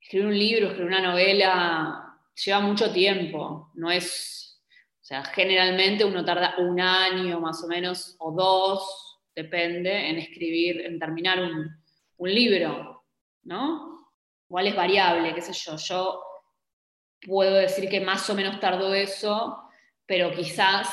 escribir 0.00 0.26
un 0.26 0.38
libro, 0.38 0.66
escribir 0.66 0.88
una 0.88 1.02
novela 1.02 2.02
lleva 2.44 2.60
mucho 2.60 2.92
tiempo, 2.92 3.70
no 3.74 3.90
es, 3.90 4.45
o 5.06 5.08
sea, 5.08 5.22
generalmente 5.22 6.04
uno 6.04 6.24
tarda 6.24 6.56
un 6.58 6.80
año 6.80 7.38
más 7.38 7.62
o 7.62 7.68
menos 7.68 8.16
o 8.18 8.32
dos, 8.32 9.20
depende, 9.36 10.10
en 10.10 10.18
escribir, 10.18 10.80
en 10.80 10.98
terminar 10.98 11.38
un, 11.40 11.80
libro, 12.18 13.04
¿no? 13.44 14.10
Igual 14.48 14.66
es 14.66 14.74
variable, 14.74 15.32
qué 15.32 15.42
sé 15.42 15.52
yo, 15.52 15.76
yo 15.76 16.22
puedo 17.24 17.54
decir 17.54 17.88
que 17.88 18.00
más 18.00 18.28
o 18.30 18.34
menos 18.34 18.58
tardó 18.58 18.92
eso, 18.94 19.70
pero 20.06 20.32
quizás 20.32 20.88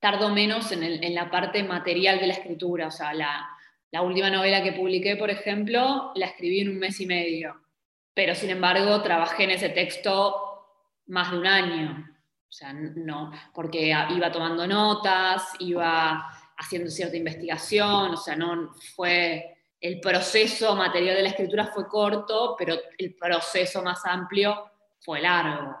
tardó 0.00 0.30
menos 0.30 0.72
en, 0.72 1.14
la 1.14 1.30
parte 1.30 1.62
material 1.62 2.20
de 2.20 2.28
la 2.28 2.32
escritura. 2.32 2.86
O 2.86 2.90
sea, 2.90 3.12
la, 3.12 4.00
última 4.00 4.30
novela 4.30 4.62
que 4.62 4.72
publiqué, 4.72 5.16
por 5.16 5.28
ejemplo, 5.28 6.12
la 6.14 6.24
escribí 6.24 6.60
en 6.60 6.70
un 6.70 6.78
mes 6.78 6.98
y 7.02 7.06
medio, 7.06 7.66
pero 8.14 8.34
sin 8.34 8.48
embargo 8.48 9.02
trabajé 9.02 9.44
en 9.44 9.50
ese 9.50 9.68
texto 9.68 10.70
más 11.04 11.32
de 11.32 11.38
un 11.38 11.46
año. 11.46 12.13
O 12.54 12.56
sea, 12.56 12.72
no, 12.72 13.32
porque 13.52 13.92
iba 14.10 14.30
tomando 14.30 14.64
notas, 14.64 15.42
iba 15.58 16.24
haciendo 16.56 16.88
cierta 16.88 17.16
investigación, 17.16 18.12
o 18.12 18.16
sea, 18.16 18.36
no 18.36 18.72
fue 18.94 19.56
el 19.80 19.98
proceso 19.98 20.76
material 20.76 21.16
de 21.16 21.22
la 21.22 21.30
escritura 21.30 21.66
fue 21.66 21.88
corto, 21.88 22.54
pero 22.56 22.76
el 22.96 23.16
proceso 23.16 23.82
más 23.82 24.02
amplio 24.04 24.70
fue 25.00 25.20
largo. 25.20 25.74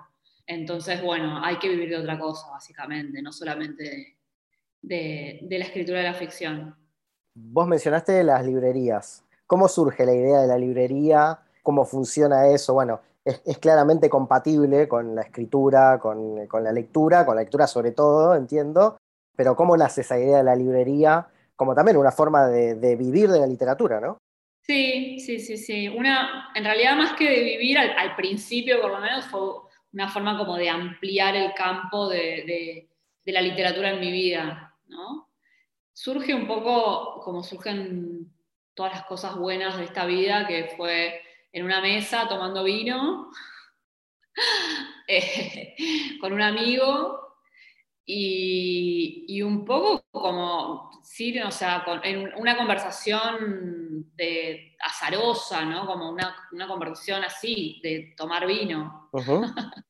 Entonces, 0.48 1.00
bueno, 1.00 1.44
hay 1.44 1.60
que 1.60 1.68
vivir 1.68 1.90
de 1.90 1.98
otra 1.98 2.18
cosa, 2.18 2.50
básicamente, 2.50 3.22
no 3.22 3.30
solamente 3.30 4.16
de, 4.82 5.46
la 5.48 5.64
escritura 5.64 5.98
de 5.98 6.04
la 6.06 6.14
ficción. 6.14 6.74
Vos 7.34 7.68
mencionaste 7.68 8.24
las 8.24 8.44
librerías. 8.44 9.22
¿Cómo 9.46 9.68
surge 9.68 10.04
la 10.04 10.12
idea 10.12 10.40
de 10.40 10.48
la 10.48 10.58
librería? 10.58 11.38
¿Cómo 11.62 11.84
funciona 11.84 12.48
eso? 12.48 12.74
Bueno, 12.74 13.00
es, 13.24 13.58
claramente 13.58 14.08
compatible 14.08 14.88
con 14.88 15.14
la 15.14 15.22
escritura, 15.22 15.98
con, 15.98 16.36
la 16.36 16.72
lectura, 16.72 17.24
con 17.24 17.36
la 17.36 17.42
lectura 17.42 17.66
sobre 17.66 17.92
todo, 17.92 18.34
entiendo, 18.34 18.98
pero 19.36 19.56
¿cómo 19.56 19.76
nace 19.76 20.02
esa 20.02 20.18
idea 20.18 20.38
de 20.38 20.44
la 20.44 20.56
librería 20.56 21.28
como 21.56 21.74
también 21.74 21.96
una 21.96 22.10
forma 22.10 22.48
de, 22.48 22.74
de 22.74 22.96
vivir 22.96 23.30
de 23.30 23.38
la 23.38 23.46
literatura, 23.46 24.00
¿no? 24.00 24.18
Sí, 24.66 25.20
sí, 25.20 25.40
sí, 25.40 25.58
sí. 25.58 25.88
Una, 25.88 26.50
en 26.54 26.64
realidad 26.64 26.96
más 26.96 27.12
que 27.12 27.28
de 27.28 27.44
vivir, 27.44 27.76
al, 27.78 28.16
principio 28.16 28.80
por 28.80 28.92
lo 28.92 28.98
menos 28.98 29.26
fue 29.26 29.40
una 29.92 30.08
forma 30.08 30.38
como 30.38 30.56
de 30.56 30.70
ampliar 30.70 31.36
el 31.36 31.52
campo 31.52 32.08
de, 32.08 32.88
la 33.26 33.42
literatura 33.42 33.90
en 33.90 34.00
mi 34.00 34.10
vida, 34.10 34.74
¿no? 34.86 35.28
Surge 35.92 36.34
un 36.34 36.46
poco 36.46 37.20
como 37.22 37.42
surgen 37.42 38.32
todas 38.72 38.92
las 38.94 39.04
cosas 39.04 39.36
buenas 39.36 39.76
de 39.76 39.84
esta 39.84 40.06
vida, 40.06 40.46
que 40.46 40.72
fue 40.76 41.20
en 41.54 41.64
una 41.64 41.80
mesa 41.80 42.28
tomando 42.28 42.64
vino 42.64 43.30
eh, 45.08 45.74
con 46.20 46.32
un 46.32 46.42
amigo 46.42 47.20
y, 48.04 49.40
un 49.40 49.64
poco 49.64 50.04
como, 50.10 50.90
sí, 51.02 51.38
o 51.40 51.50
sea, 51.50 51.84
en 52.02 52.34
una 52.36 52.56
conversación 52.56 54.10
de 54.14 54.76
azarosa, 54.80 55.64
¿no? 55.64 55.86
Como 55.86 56.10
una, 56.10 56.36
conversación 56.68 57.24
así, 57.24 57.80
de 57.82 58.14
tomar 58.16 58.46
vino. 58.46 59.10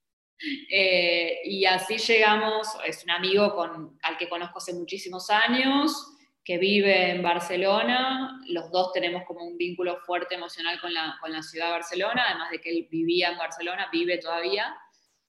Eh, 0.68 1.40
y 1.44 1.64
así 1.64 1.96
llegamos, 1.96 2.68
es 2.84 3.02
un 3.04 3.12
amigo 3.12 3.54
con, 3.54 3.98
al 4.02 4.18
que 4.18 4.28
conozco 4.28 4.58
hace 4.58 4.74
muchísimos 4.74 5.30
años, 5.30 6.14
que 6.44 6.58
vive 6.58 7.10
en 7.10 7.22
Barcelona, 7.22 8.40
los 8.48 8.70
dos 8.70 8.92
tenemos 8.92 9.24
como 9.24 9.44
un 9.44 9.56
vínculo 9.56 9.96
fuerte 10.04 10.34
emocional 10.34 10.78
con 10.80 10.92
la, 10.92 11.16
con 11.20 11.32
la 11.32 11.42
ciudad 11.42 11.66
de 11.66 11.72
Barcelona, 11.72 12.24
además 12.28 12.50
de 12.50 12.60
que 12.60 12.70
él 12.70 12.86
vivía 12.90 13.30
en 13.30 13.38
Barcelona, 13.38 13.88
vive 13.90 14.18
todavía 14.18 14.76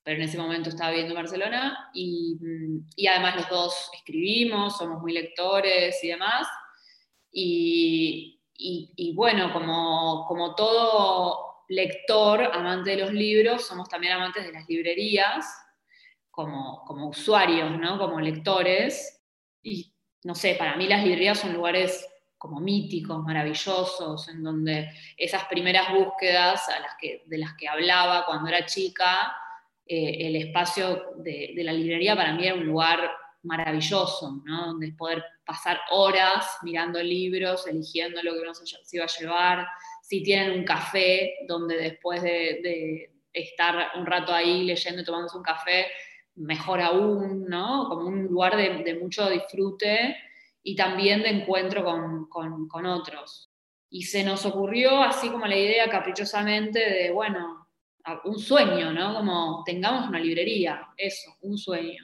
pero 0.05 0.17
en 0.17 0.29
ese 0.29 0.37
momento 0.37 0.69
estaba 0.69 0.91
viviendo 0.91 1.15
en 1.15 1.23
Barcelona 1.23 1.89
y, 1.91 2.37
y, 2.95 3.07
además 3.07 3.37
los 3.37 3.49
dos 3.49 3.89
escribimos, 3.95 4.77
somos 4.77 5.01
muy 5.01 5.11
lectores 5.13 6.01
y 6.03 6.09
demás. 6.09 6.47
Y, 7.31 9.13
bueno, 9.15 9.51
como, 9.51 10.25
como 10.27 10.53
todo 10.53 11.65
lector, 11.69 12.43
amante 12.53 12.91
de 12.91 12.97
los 12.97 13.11
libros, 13.13 13.65
somos 13.65 13.89
también 13.89 14.13
amantes 14.13 14.45
de 14.45 14.53
las 14.53 14.69
librerías, 14.69 15.43
como, 16.29 16.83
como 16.85 17.07
usuarios, 17.07 17.71
¿no? 17.71 17.97
como 17.97 18.21
lectores. 18.21 19.23
Y 19.63 19.94
no 20.25 20.35
sé, 20.35 20.55
para 20.55 20.75
mí 20.75 20.87
las 20.87 21.03
librerías 21.03 21.39
son 21.39 21.53
lugares 21.53 22.07
como 22.37 22.59
míticos, 22.59 23.23
maravillosos, 23.23 24.27
en 24.27 24.43
donde 24.43 24.89
esas 25.17 25.45
primeras 25.45 25.93
búsquedas 25.93 26.67
a 26.69 26.79
las 26.79 26.95
que, 26.99 27.23
de 27.25 27.37
las 27.37 27.53
que 27.53 27.67
hablaba 27.67 28.25
cuando 28.25 28.49
era 28.49 28.65
chica, 28.65 29.35
eh, 29.85 30.27
el 30.27 30.35
espacio 30.35 31.11
de, 31.17 31.53
de, 31.55 31.63
la 31.63 31.71
librería 31.71 32.15
para 32.15 32.33
mí 32.33 32.45
era 32.45 32.55
un 32.55 32.65
lugar 32.65 33.09
maravilloso, 33.43 34.41
¿no? 34.43 34.65
donde 34.67 34.91
poder 34.93 35.23
pasar 35.45 35.79
horas 35.91 36.57
mirando 36.63 37.01
libros, 37.01 37.67
eligiendo 37.67 38.21
lo 38.23 38.33
que 38.33 38.39
uno 38.39 38.53
se, 38.55 38.65
iba 38.91 39.05
a 39.05 39.19
llevar, 39.19 39.67
si 40.01 40.23
tienen 40.23 40.59
un 40.59 40.65
café 40.65 41.35
donde 41.47 41.77
después 41.77 42.21
de, 42.21 43.11
estar 43.31 43.91
un 43.95 44.05
rato 44.05 44.33
ahí 44.33 44.63
leyendo 44.63 45.01
y 45.01 45.05
tomándose 45.05 45.37
un 45.37 45.43
café, 45.43 45.87
mejor 46.35 46.81
aún, 46.81 47.45
¿no? 47.47 47.87
Como 47.89 48.07
un 48.07 48.25
lugar 48.25 48.55
de, 48.57 48.99
mucho 49.01 49.29
disfrute 49.29 50.15
y 50.63 50.75
también 50.75 51.23
de 51.23 51.29
encuentro 51.29 51.83
con, 51.83 52.27
con, 52.27 52.85
otros. 52.85 53.49
Y 53.89 54.03
se 54.03 54.23
nos 54.23 54.45
ocurrió 54.45 55.01
así 55.01 55.29
como 55.29 55.45
la 55.45 55.57
idea 55.57 55.89
caprichosamente 55.89 56.79
de, 56.79 57.11
bueno, 57.11 57.67
un 58.25 58.39
sueño, 58.39 58.91
¿no? 58.91 59.15
Como 59.15 59.63
tengamos 59.65 60.07
una 60.07 60.19
librería, 60.19 60.87
eso, 60.97 61.35
un 61.41 61.57
sueño. 61.57 62.03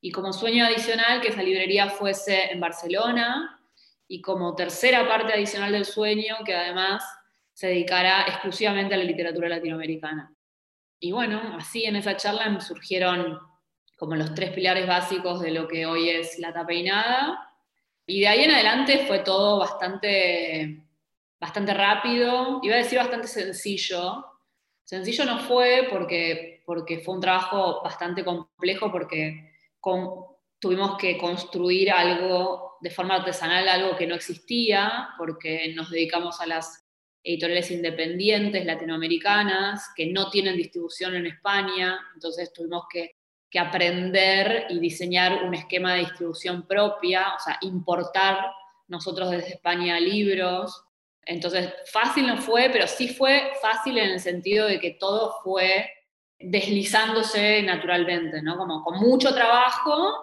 Y 0.00 0.10
como 0.10 0.32
sueño 0.32 0.64
adicional, 0.64 1.20
que 1.20 1.28
esa 1.28 1.42
librería 1.42 1.88
fuese 1.88 2.50
en 2.50 2.60
Barcelona, 2.60 3.60
y 4.08 4.20
como 4.20 4.54
tercera 4.54 5.06
parte 5.08 5.32
adicional 5.32 5.72
del 5.72 5.84
sueño, 5.84 6.36
que 6.44 6.54
además 6.54 7.04
se 7.52 7.68
dedicara 7.68 8.22
exclusivamente 8.22 8.94
a 8.94 8.98
la 8.98 9.04
literatura 9.04 9.48
latinoamericana. 9.48 10.34
Y 10.98 11.12
bueno, 11.12 11.40
así 11.56 11.84
en 11.84 11.96
esa 11.96 12.16
charla 12.16 12.60
surgieron 12.60 13.38
como 14.02 14.16
los 14.16 14.34
tres 14.34 14.50
pilares 14.50 14.84
básicos 14.84 15.40
de 15.40 15.52
lo 15.52 15.68
que 15.68 15.86
hoy 15.86 16.08
es 16.08 16.36
La 16.40 16.52
Tapeinada. 16.52 17.54
Y 18.04 18.18
de 18.18 18.26
ahí 18.26 18.42
en 18.42 18.50
adelante 18.50 19.04
fue 19.06 19.20
todo 19.20 19.60
bastante, 19.60 20.88
bastante 21.38 21.72
rápido, 21.72 22.58
iba 22.64 22.74
a 22.74 22.78
decir 22.78 22.98
bastante 22.98 23.28
sencillo. 23.28 24.26
Sencillo 24.82 25.24
no 25.24 25.38
fue 25.38 25.86
porque, 25.88 26.64
porque 26.66 26.98
fue 26.98 27.14
un 27.14 27.20
trabajo 27.20 27.80
bastante 27.80 28.24
complejo, 28.24 28.90
porque 28.90 29.52
tuvimos 30.58 30.98
que 30.98 31.16
construir 31.16 31.92
algo 31.92 32.78
de 32.80 32.90
forma 32.90 33.14
artesanal, 33.14 33.68
algo 33.68 33.96
que 33.96 34.08
no 34.08 34.16
existía, 34.16 35.10
porque 35.16 35.72
nos 35.76 35.90
dedicamos 35.90 36.40
a 36.40 36.46
las 36.46 36.84
editoriales 37.22 37.70
independientes 37.70 38.66
latinoamericanas 38.66 39.92
que 39.94 40.06
no 40.06 40.28
tienen 40.28 40.56
distribución 40.56 41.14
en 41.14 41.26
España, 41.26 42.00
entonces 42.16 42.52
tuvimos 42.52 42.86
que, 42.92 43.21
que 43.52 43.58
aprender 43.58 44.66
y 44.70 44.80
diseñar 44.80 45.44
un 45.44 45.54
esquema 45.54 45.92
de 45.92 46.00
distribución 46.00 46.66
propia, 46.66 47.34
o 47.36 47.38
sea, 47.38 47.58
importar 47.60 48.50
nosotros 48.88 49.30
desde 49.30 49.50
España 49.50 50.00
libros. 50.00 50.84
Entonces, 51.26 51.70
fácil 51.92 52.26
no 52.26 52.38
fue, 52.38 52.70
pero 52.72 52.86
sí 52.86 53.08
fue 53.08 53.52
fácil 53.60 53.98
en 53.98 54.10
el 54.12 54.20
sentido 54.20 54.66
de 54.66 54.80
que 54.80 54.92
todo 54.92 55.36
fue 55.44 55.86
deslizándose 56.38 57.62
naturalmente, 57.62 58.40
¿no? 58.40 58.56
Como 58.56 58.82
con 58.82 58.98
mucho 58.98 59.34
trabajo, 59.34 60.16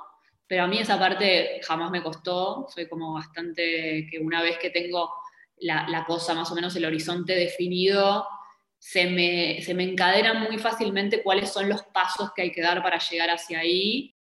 pero 0.47 0.63
a 0.63 0.67
mí 0.67 0.79
esa 0.79 0.97
parte 0.97 1.61
jamás 1.63 1.91
me 1.91 2.01
costó, 2.01 2.65
soy 2.73 2.89
como 2.89 3.13
bastante 3.13 4.07
que 4.09 4.17
una 4.19 4.41
vez 4.41 4.57
que 4.57 4.71
tengo 4.71 5.13
la, 5.57 6.03
cosa 6.07 6.33
más 6.33 6.51
o 6.51 6.55
menos 6.55 6.75
el 6.75 6.85
horizonte 6.85 7.35
definido, 7.35 8.27
se 8.81 9.07
me, 9.07 9.61
se 9.61 9.73
me 9.73 9.83
encadenan 9.83 10.43
muy 10.43 10.57
fácilmente 10.57 11.21
cuáles 11.21 11.51
son 11.51 11.69
los 11.69 11.83
pasos 11.83 12.31
que 12.33 12.43
hay 12.43 12.51
que 12.51 12.61
dar 12.61 12.81
para 12.81 12.97
llegar 12.97 13.29
hacia 13.29 13.59
ahí. 13.59 14.15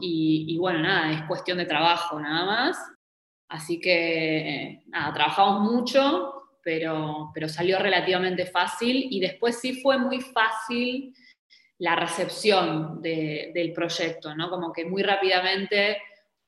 Y, 0.00 0.56
bueno, 0.58 0.80
nada, 0.80 1.12
es 1.12 1.22
cuestión 1.22 1.58
de 1.58 1.66
trabajo 1.66 2.18
nada 2.20 2.44
más. 2.44 2.78
Así 3.48 3.80
que, 3.80 4.82
nada, 4.86 5.12
trabajamos 5.12 5.70
mucho, 5.70 6.32
pero, 6.62 7.30
pero 7.34 7.48
salió 7.48 7.78
relativamente 7.78 8.46
fácil 8.46 9.08
y 9.10 9.20
después 9.20 9.60
sí 9.60 9.80
fue 9.80 9.98
muy 9.98 10.20
fácil 10.20 11.14
la 11.78 11.96
recepción 11.96 13.00
del 13.00 13.72
proyecto, 13.72 14.34
¿no? 14.34 14.50
Como 14.50 14.72
que 14.72 14.84
muy 14.84 15.02
rápidamente 15.02 15.96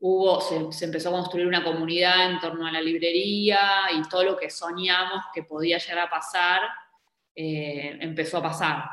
hubo, 0.01 0.41
se, 0.41 0.85
empezó 0.85 1.09
a 1.09 1.13
construir 1.13 1.47
una 1.47 1.65
comunidad 1.65 2.31
en 2.31 2.39
torno 2.39 2.67
a 2.67 2.73
la 2.73 2.83
librería 2.83 3.61
y 3.97 4.03
todo 4.09 4.25
lo 4.25 4.37
que 4.37 4.51
soñamos 4.51 5.25
que 5.33 5.45
podía 5.45 5.79
llegar 5.79 6.01
a 6.01 6.11
pasar, 6.11 6.61
eh, 7.35 7.99
empezó 8.01 8.39
a 8.39 8.43
pasar. 8.43 8.85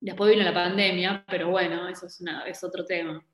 Después 0.00 0.30
vino 0.30 0.44
la 0.44 0.54
pandemia, 0.54 1.24
pero 1.26 1.50
bueno, 1.50 1.88
eso 1.88 2.06
es, 2.06 2.22
es 2.46 2.64
otro 2.64 2.84
tema. 2.84 3.24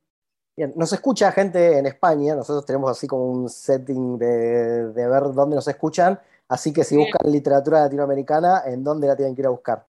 Bien, 0.54 0.72
nos 0.76 0.92
escucha 0.92 1.32
gente 1.32 1.78
en 1.78 1.86
España, 1.86 2.34
nosotros 2.34 2.66
tenemos 2.66 2.90
así 2.90 3.06
como 3.06 3.24
un 3.24 3.48
setting 3.48 4.18
de, 4.18 4.92
ver 4.94 5.22
dónde 5.34 5.56
nos 5.56 5.66
escuchan, 5.66 6.20
así 6.46 6.74
que 6.74 6.84
si 6.84 6.94
buscan 6.94 7.32
literatura 7.32 7.80
latinoamericana, 7.80 8.62
¿en 8.66 8.84
dónde 8.84 9.06
la 9.06 9.16
tienen 9.16 9.34
que 9.34 9.40
ir 9.40 9.46
a 9.46 9.50
buscar? 9.50 9.86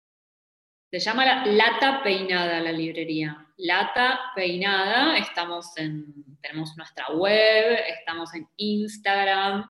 Se 0.89 0.99
llama 0.99 1.45
Lata 1.45 2.01
Peinada 2.03 2.61
la 2.61 2.71
librería. 2.71 3.45
Lata 3.57 4.19
Peinada, 4.35 5.17
estamos 5.17 5.75
en, 5.77 6.05
tenemos 6.41 6.77
nuestra 6.77 7.09
web, 7.13 7.79
estamos 7.99 8.33
en 8.33 8.47
Instagram. 8.55 9.67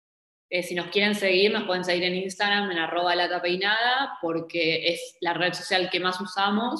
Eh, 0.54 0.62
si 0.62 0.76
nos 0.76 0.89
quieren 0.89 1.16
seguir, 1.16 1.52
nos 1.52 1.63
pueden 1.63 1.84
seguir 1.84 2.04
en 2.04 2.13
Instagram 2.13 2.70
en 2.70 2.78
arroba 2.78 3.16
lata 3.16 3.42
peinada, 3.42 4.20
porque 4.22 4.88
es 4.88 5.18
la 5.20 5.34
red 5.34 5.52
social 5.52 5.89
que 5.89 6.00
más 6.00 6.22
usamos, 6.22 6.80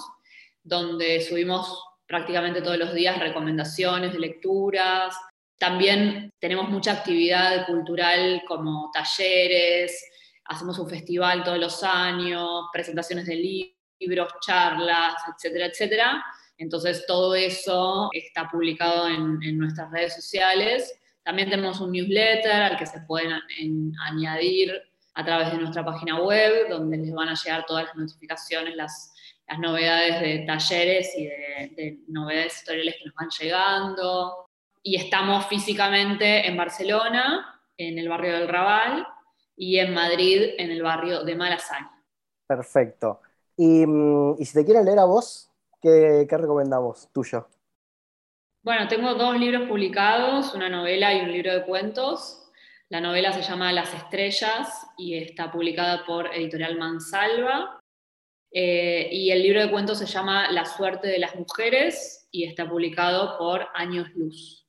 donde 0.62 1.20
subimos 1.22 1.84
prácticamente 2.06 2.62
todos 2.62 2.78
los 2.78 2.94
días 2.94 3.18
recomendaciones 3.18 4.14
de 4.14 4.20
lecturas. 4.20 5.18
También 5.58 6.30
tenemos 6.40 6.70
mucha 6.70 6.92
actividad 6.92 7.66
cultural 7.66 8.44
como 8.48 8.92
talleres, 8.94 10.08
hacemos 10.46 10.78
un 10.78 10.88
festival 10.88 11.44
todos 11.44 11.58
los 11.58 11.82
años, 11.82 12.66
presentaciones 12.72 13.26
de 13.26 13.74
libros, 14.00 14.34
charlas, 14.46 15.16
etcétera, 15.34 15.66
etcétera. 15.66 16.24
Entonces 16.60 17.06
todo 17.08 17.34
eso 17.34 18.10
está 18.12 18.48
publicado 18.52 19.08
en, 19.08 19.58
nuestras 19.58 19.90
redes 19.90 20.14
sociales. 20.14 20.94
También 21.24 21.50
tenemos 21.50 21.80
un 21.80 21.92
newsletter 21.92 22.62
al 22.62 22.78
que 22.78 22.86
se 22.86 23.02
pueden 23.02 23.32
añadir 24.06 24.74
a 25.16 25.24
través 25.24 25.52
de 25.52 25.58
nuestra 25.58 25.86
página 25.86 26.22
web, 26.22 26.70
donde 26.70 26.98
les 26.98 27.14
van 27.14 27.30
a 27.30 27.36
llegar 27.36 27.66
todas 27.66 27.86
las 27.86 27.96
notificaciones, 27.96 28.76
las, 28.76 29.10
novedades 29.60 30.20
de 30.20 30.46
talleres 30.48 31.16
y 31.16 31.26
de, 31.26 32.00
novedades 32.08 32.58
editoriales 32.60 32.96
que 32.98 33.06
nos 33.06 33.16
van 33.16 33.30
llegando. 33.40 34.50
Y 34.82 34.96
estamos 34.96 35.46
físicamente 35.46 36.48
en 36.48 36.58
Barcelona, 36.58 37.62
en 37.78 38.00
el 38.00 38.10
barrio 38.10 38.34
del 38.34 38.48
Raval, 38.48 39.06
y 39.56 39.78
en 39.78 39.94
Madrid, 39.94 40.56
en 40.58 40.72
el 40.72 40.82
barrio 40.82 41.24
de 41.24 41.36
Malasaña. 41.36 42.04
Perfecto. 42.48 43.22
Mm, 43.58 44.36
y, 44.40 44.46
si 44.46 44.54
te 44.54 44.66
quieren 44.66 44.86
leer 44.86 45.00
a 45.00 45.06
vos, 45.06 45.52
¿qué, 45.82 46.26
recomendamos 46.30 47.10
tuyo? 47.12 47.48
Bueno, 48.64 48.88
tengo 48.88 49.14
dos 49.16 49.38
libros 49.38 49.68
publicados, 49.68 50.56
una 50.56 50.70
novela 50.70 51.14
y 51.14 51.20
un 51.20 51.34
libro 51.34 51.54
de 51.54 51.66
cuentos. 51.66 52.50
La 52.88 53.02
novela 53.02 53.34
se 53.34 53.42
llama 53.42 53.74
Las 53.74 53.94
Estrellas 53.94 54.88
y 54.98 55.18
está 55.18 55.52
publicada 55.52 56.06
por 56.06 56.34
Editorial 56.34 56.78
Mansalva. 56.78 57.82
Eh, 58.54 59.10
y 59.12 59.32
el 59.32 59.44
libro 59.44 59.60
de 59.60 59.70
cuentos 59.70 59.98
se 59.98 60.06
llama 60.06 60.50
La 60.50 60.64
suerte 60.64 61.10
de 61.10 61.20
las 61.20 61.36
mujeres 61.36 62.26
y 62.32 62.46
está 62.46 62.70
publicado 62.70 63.38
por 63.38 63.68
Años 63.74 64.08
Luz. 64.16 64.66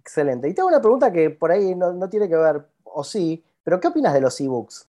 Excelente. 0.00 0.48
Y 0.48 0.54
tengo 0.54 0.68
una 0.68 0.80
pregunta 0.80 1.12
que 1.12 1.28
por 1.28 1.52
ahí 1.52 1.74
no, 1.74 1.92
no 1.92 2.08
tiene 2.08 2.30
que 2.30 2.36
ver, 2.36 2.62
o 2.82 3.04
sí, 3.04 3.44
pero 3.62 3.78
¿qué 3.78 3.88
opinas 3.88 4.14
de 4.14 4.22
los 4.22 4.40
ebooks? 4.40 4.88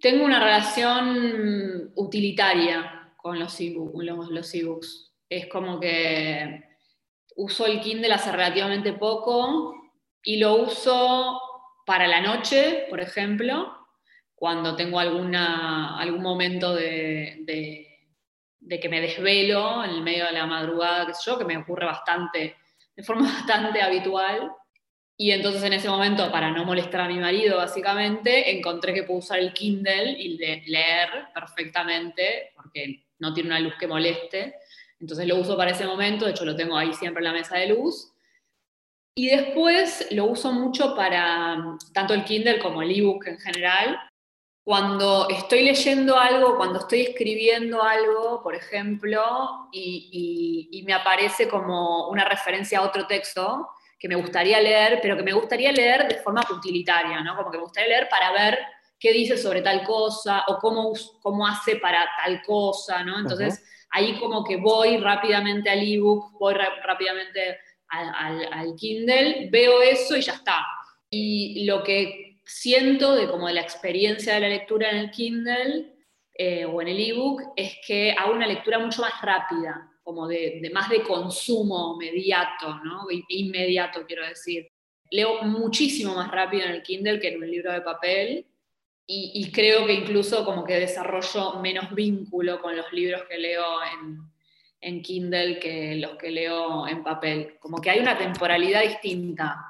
Tengo 0.00 0.24
una 0.24 0.38
relación 0.38 1.90
utilitaria 1.96 3.12
con 3.16 3.40
los 3.40 3.60
ebooks. 3.60 5.12
es 5.28 5.48
como 5.48 5.80
que 5.80 6.71
uso 7.36 7.66
el 7.66 7.80
Kindle 7.80 8.12
hace 8.12 8.32
relativamente 8.32 8.92
poco 8.92 9.74
y 10.22 10.36
lo 10.36 10.54
uso 10.56 11.40
para 11.84 12.06
la 12.06 12.20
noche, 12.20 12.86
por 12.88 13.00
ejemplo, 13.00 13.76
cuando 14.34 14.74
tengo 14.76 14.98
alguna, 14.98 15.98
algún 15.98 16.22
momento 16.22 16.74
de, 16.74 17.38
de, 18.60 18.80
que 18.80 18.88
me 18.88 19.00
desvelo 19.00 19.84
en 19.84 19.90
el 19.90 20.02
medio 20.02 20.26
de 20.26 20.32
la 20.32 20.46
madrugada, 20.46 21.06
qué 21.06 21.12
yo, 21.24 21.38
que 21.38 21.44
me 21.44 21.56
ocurre 21.56 21.86
bastante, 21.86 22.56
de 22.96 23.02
forma 23.02 23.22
bastante 23.32 23.80
habitual. 23.80 24.50
Y 25.16 25.30
entonces 25.30 25.62
en 25.62 25.74
ese 25.74 25.88
momento, 25.88 26.30
para 26.32 26.50
no 26.50 26.64
molestar 26.64 27.02
a 27.02 27.08
mi 27.08 27.18
marido, 27.18 27.58
básicamente, 27.58 28.50
encontré 28.50 28.94
que 28.94 29.04
puedo 29.04 29.20
usar 29.20 29.38
el 29.38 29.52
Kindle 29.52 30.12
y 30.18 30.36
leer 30.38 31.08
perfectamente, 31.32 32.50
porque 32.56 33.04
no 33.18 33.32
tiene 33.32 33.50
una 33.50 33.60
luz 33.60 33.74
que 33.78 33.86
moleste. 33.86 34.56
Entonces 35.02 35.26
lo 35.26 35.36
uso 35.36 35.56
para 35.56 35.72
ese 35.72 35.84
momento, 35.84 36.24
de 36.24 36.30
hecho 36.30 36.44
lo 36.44 36.54
tengo 36.54 36.76
ahí 36.76 36.94
siempre 36.94 37.20
en 37.20 37.32
la 37.32 37.38
mesa 37.38 37.58
de 37.58 37.66
luz. 37.66 38.12
Y 39.16 39.28
después 39.28 40.06
lo 40.12 40.26
uso 40.26 40.52
mucho 40.52 40.94
para 40.94 41.76
tanto 41.92 42.14
el 42.14 42.24
Kindle 42.24 42.60
como 42.60 42.82
el 42.82 42.96
ebook 42.96 43.26
en 43.26 43.38
general. 43.38 43.98
Cuando 44.64 45.28
estoy 45.28 45.64
leyendo 45.64 46.16
algo, 46.16 46.56
cuando 46.56 46.78
estoy 46.78 47.00
escribiendo 47.00 47.82
algo, 47.82 48.44
por 48.44 48.54
ejemplo, 48.54 49.68
y, 49.72 50.82
me 50.86 50.94
aparece 50.94 51.48
como 51.48 52.08
una 52.08 52.24
referencia 52.24 52.78
a 52.78 52.82
otro 52.82 53.06
texto 53.06 53.68
que 53.98 54.08
me 54.08 54.14
gustaría 54.14 54.60
leer, 54.60 55.00
pero 55.02 55.16
que 55.16 55.22
me 55.24 55.32
gustaría 55.32 55.72
leer 55.72 56.08
de 56.08 56.16
forma 56.16 56.42
utilitaria, 56.48 57.20
¿no? 57.22 57.36
Como 57.36 57.50
que 57.50 57.58
me 57.58 57.64
gustaría 57.64 57.88
leer 57.88 58.08
para 58.08 58.32
ver 58.32 58.58
qué 59.00 59.12
dice 59.12 59.36
sobre 59.36 59.62
tal 59.62 59.82
cosa 59.82 60.44
o 60.46 60.58
cómo, 60.58 60.92
cómo 61.20 61.46
hace 61.46 61.76
para 61.76 62.08
tal 62.16 62.40
cosa, 62.42 63.02
¿no? 63.02 63.18
Entonces, 63.18 63.62
ahí 63.92 64.18
como 64.18 64.42
que 64.42 64.56
voy 64.56 64.96
rápidamente 64.96 65.70
al 65.70 65.82
ebook, 65.82 66.32
voy 66.38 66.54
rápidamente 66.54 67.58
al, 67.88 68.74
Kindle, 68.76 69.48
veo 69.50 69.82
eso 69.82 70.16
y 70.16 70.22
ya 70.22 70.32
está. 70.32 70.64
Y 71.10 71.64
lo 71.66 71.82
que 71.82 72.40
siento 72.44 73.14
de 73.14 73.28
como 73.28 73.48
de 73.48 73.54
la 73.54 73.60
experiencia 73.60 74.34
de 74.34 74.40
la 74.40 74.48
lectura 74.48 74.90
en 74.90 74.96
el 74.96 75.10
Kindle 75.10 75.94
eh, 76.34 76.64
o 76.64 76.80
en 76.80 76.88
el 76.88 77.00
ebook 77.00 77.42
es 77.54 77.76
que 77.86 78.12
hago 78.12 78.32
una 78.32 78.46
lectura 78.46 78.78
mucho 78.78 79.02
más 79.02 79.20
rápida, 79.20 79.90
como 80.02 80.26
de, 80.26 80.70
más 80.72 80.88
de 80.88 81.02
consumo 81.02 81.98
inmediato, 82.00 82.80
¿no? 82.82 83.06
Inmediato, 83.28 84.06
quiero 84.06 84.26
decir. 84.26 84.68
Leo 85.10 85.42
muchísimo 85.42 86.14
más 86.14 86.30
rápido 86.30 86.64
en 86.64 86.72
el 86.72 86.82
Kindle 86.82 87.20
que 87.20 87.28
en 87.28 87.42
un 87.42 87.50
libro 87.50 87.70
de 87.70 87.82
papel 87.82 88.46
y, 89.06 89.50
creo 89.52 89.86
que 89.86 89.94
incluso 89.94 90.44
como 90.44 90.64
que 90.64 90.78
desarrollo 90.78 91.60
menos 91.60 91.92
vínculo 91.94 92.60
con 92.62 92.76
los 92.76 92.90
libros 92.92 93.22
que 93.28 93.36
leo 93.36 93.64
en, 93.82 94.18
en 94.80 95.02
Kindle 95.02 95.58
que 95.58 95.96
los 95.96 96.16
que 96.16 96.30
leo 96.30 96.86
en 96.86 97.02
papel. 97.02 97.56
Como 97.60 97.80
que 97.80 97.90
hay 97.90 98.00
una 98.00 98.16
temporalidad 98.16 98.82
distinta, 98.82 99.66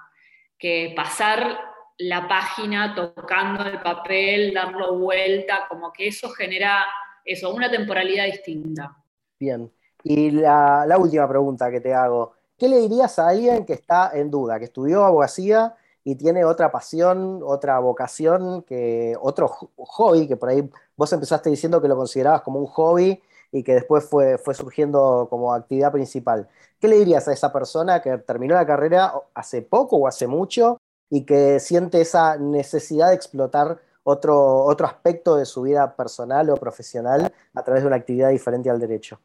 que 0.59 0.93
pasar 0.95 1.59
la 1.99 2.29
página 2.29 2.95
tocando 2.95 3.65
el 3.65 3.81
papel, 3.81 4.53
darlo 4.55 4.99
vuelta, 4.99 5.67
como 5.69 5.93
que 5.93 6.09
eso 6.09 6.29
genera 6.31 6.85
eso, 7.25 7.53
una 7.53 7.71
temporalidad 7.71 8.27
distinta. 8.27 8.97
Bien. 9.39 9.73
Y 10.05 10.31
la, 10.31 10.85
la 10.87 10.99
última 10.99 11.29
pregunta 11.29 11.71
que 11.71 11.81
te 11.81 11.95
hago, 11.95 12.35
¿qué 12.59 12.69
le 12.69 12.79
dirías 12.81 13.19
a 13.19 13.29
alguien 13.29 13.65
que 13.65 13.75
está 13.75 14.11
en 14.15 14.31
duda, 14.31 14.59
que 14.59 14.67
estudió 14.67 15.05
abogacía 15.05 15.75
y 16.05 16.17
tiene 16.17 16.45
otra 16.45 16.73
pasión, 16.73 17.41
otra 17.45 17.79
vocación, 17.79 18.63
que 18.63 19.17
otro 19.21 19.49
hobby, 19.49 20.27
que 20.27 20.37
por 20.37 20.49
ahí 20.49 20.69
vos 20.97 21.13
empezaste 21.13 21.51
diciendo 21.51 21.81
que 21.81 21.89
lo 21.89 21.97
considerabas 21.97 22.43
como 22.43 22.59
un 22.59 22.67
hobby 22.67 23.23
y 23.53 23.63
que 23.63 23.75
después 23.75 24.09
fue, 24.09 24.39
fue 24.39 24.55
surgiendo 24.55 25.27
como 25.31 25.53
actividad 25.53 25.93
principal. 25.93 26.49
¿Qué 26.81 26.89
le 26.89 26.99
dirías 26.99 27.29
a 27.29 27.33
esa 27.33 27.53
persona 27.53 28.03
que 28.03 28.19
terminó 28.19 28.55
la 28.55 28.67
carrera 28.67 29.13
hace 29.35 29.63
poco 29.63 29.97
o 29.97 30.09
hace 30.09 30.27
mucho 30.27 30.81
y 31.11 31.25
que 31.25 31.61
siente 31.61 32.01
esa 32.01 32.37
necesidad 32.37 33.11
de 33.11 33.15
explotar 33.15 33.79
otro, 34.03 34.65
otro 34.65 34.87
aspecto 34.87 35.37
de 35.37 35.47
su 35.47 35.63
vida 35.63 35.95
personal 35.95 36.51
o 36.51 36.57
profesional 36.57 37.33
a 37.55 37.63
través 37.63 37.83
de 37.83 37.87
una 37.87 37.97
actividad 37.97 38.31
diferente 38.31 38.71
al 38.71 38.81
derecho? 38.81 39.21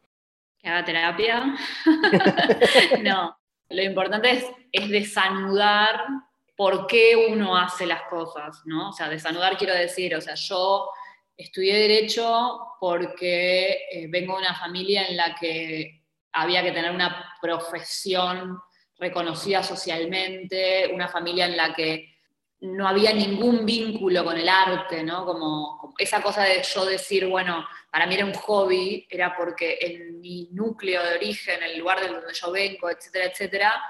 Que 0.58 0.68
haga 0.68 0.84
terapia. 0.84 1.56
no, 3.02 3.36
lo 3.70 3.82
importante 3.82 4.30
es, 4.30 4.44
es 4.70 4.88
desanudar 4.90 6.27
por 6.58 6.88
qué 6.88 7.14
uno 7.30 7.56
hace 7.56 7.86
las 7.86 8.02
cosas, 8.10 8.62
¿no? 8.64 8.88
O 8.88 8.92
sea, 8.92 9.08
desanudar 9.08 9.56
quiero 9.56 9.74
decir, 9.74 10.12
o 10.16 10.20
sea, 10.20 10.34
yo 10.34 10.90
estudié 11.36 11.76
Derecho 11.76 12.74
porque 12.80 13.86
eh, 13.92 14.06
vengo 14.08 14.32
de 14.32 14.40
una 14.40 14.56
familia 14.56 15.06
en 15.06 15.16
la 15.16 15.36
que 15.36 16.02
había 16.32 16.64
que 16.64 16.72
tener 16.72 16.90
una 16.90 17.32
profesión 17.40 18.58
reconocida 18.98 19.62
socialmente, 19.62 20.90
una 20.92 21.06
familia 21.06 21.46
en 21.46 21.56
la 21.56 21.72
que 21.72 22.16
no 22.62 22.88
había 22.88 23.12
ningún 23.12 23.64
vínculo 23.64 24.24
con 24.24 24.36
el 24.36 24.48
arte, 24.48 25.04
¿no? 25.04 25.24
Como, 25.24 25.94
esa 25.96 26.20
cosa 26.20 26.42
de 26.42 26.64
yo 26.64 26.84
decir, 26.84 27.24
bueno, 27.26 27.64
para 27.92 28.08
mí 28.08 28.16
era 28.16 28.24
un 28.24 28.34
hobby, 28.34 29.06
era 29.08 29.36
porque 29.36 29.78
en 29.80 30.20
mi 30.20 30.48
núcleo 30.50 31.04
de 31.04 31.14
origen, 31.18 31.62
el 31.62 31.78
lugar 31.78 32.00
de 32.00 32.08
donde 32.08 32.34
yo 32.34 32.50
vengo, 32.50 32.90
etcétera, 32.90 33.26
etcétera, 33.26 33.80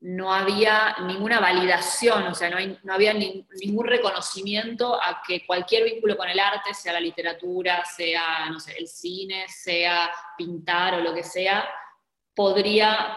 no 0.00 0.32
había 0.32 0.96
ninguna 1.06 1.40
validación, 1.40 2.28
o 2.28 2.34
sea, 2.34 2.50
no, 2.50 2.92
había 2.92 3.12
ningún 3.14 3.84
reconocimiento 3.84 4.94
a 4.94 5.22
que 5.26 5.44
cualquier 5.44 5.84
vínculo 5.84 6.16
con 6.16 6.28
el 6.28 6.38
arte, 6.38 6.72
sea 6.72 6.92
la 6.92 7.00
literatura, 7.00 7.84
sea, 7.84 8.46
no 8.48 8.58
el 8.76 8.86
cine, 8.86 9.46
sea 9.48 10.08
pintar 10.36 10.94
o 10.94 11.00
lo 11.00 11.12
que 11.12 11.24
sea, 11.24 11.68
podría 12.32 13.16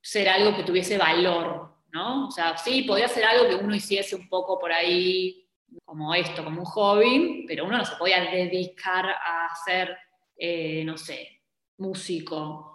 ser 0.00 0.28
algo 0.30 0.56
que 0.56 0.62
tuviese 0.62 0.96
valor, 0.96 1.74
¿no? 1.92 2.28
O 2.28 2.30
sea, 2.30 2.56
sí, 2.56 2.82
podría 2.82 3.08
ser 3.08 3.26
algo 3.26 3.46
que 3.46 3.62
uno 3.62 3.74
hiciese 3.74 4.16
un 4.16 4.28
poco 4.28 4.58
por 4.58 4.72
ahí, 4.72 5.46
como 5.84 6.14
esto, 6.14 6.42
como 6.42 6.60
un 6.60 6.66
hobby, 6.66 7.44
pero 7.46 7.66
uno 7.66 7.76
no 7.76 7.84
se 7.84 7.96
podía 7.96 8.20
dedicar 8.30 9.06
a 9.10 9.54
ser, 9.64 9.94
eh, 10.38 10.84
no 10.84 10.96
sé, 10.96 11.42
músico 11.76 12.73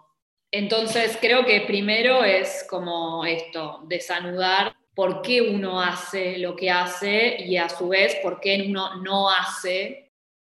entonces 0.51 1.17
creo 1.21 1.45
que 1.45 1.61
primero 1.61 2.23
es 2.23 2.65
como 2.69 3.25
esto, 3.25 3.83
desanudar 3.87 4.75
por 4.95 5.21
qué 5.21 5.41
uno 5.41 5.81
hace 5.81 6.37
lo 6.39 6.55
que 6.55 6.69
hace 6.69 7.41
y 7.41 7.57
a 7.57 7.69
su 7.69 7.87
vez 7.87 8.15
por 8.21 8.39
qué 8.39 8.65
uno 8.67 8.95
no 8.97 9.29
hace 9.29 10.11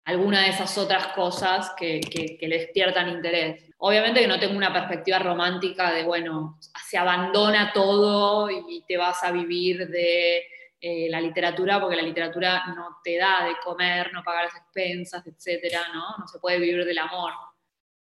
alguna 0.06 0.44
de 0.44 0.50
esas 0.50 0.78
otras 0.78 1.08
cosas 1.08 1.72
que, 1.78 2.02
le 2.42 2.58
despiertan 2.58 3.10
interés. 3.10 3.72
Obviamente 3.78 4.20
que 4.20 4.28
no 4.28 4.40
tengo 4.40 4.58
una 4.58 4.74
perspectiva 4.74 5.20
romántica 5.20 5.94
de, 5.94 6.04
bueno, 6.04 6.60
se 6.90 6.98
abandona 6.98 7.72
todo 7.72 8.50
y 8.50 8.84
te 8.88 8.98
vas 8.98 9.24
a 9.24 9.32
vivir 9.32 9.88
de 9.88 10.44
eh, 10.82 11.08
la 11.10 11.22
literatura, 11.22 11.80
porque 11.80 11.96
la 11.96 12.02
literatura 12.02 12.66
no 12.76 12.98
te 13.02 13.18
da 13.18 13.46
de 13.46 13.56
comer, 13.64 14.12
no 14.12 14.24
paga 14.24 14.44
las 14.44 14.56
expensas, 14.56 15.24
etc. 15.26 15.78
¿no? 15.94 16.18
No 16.18 16.28
se 16.28 16.40
puede 16.40 16.60
vivir 16.60 16.84
del 16.84 16.98
amor, 16.98 17.32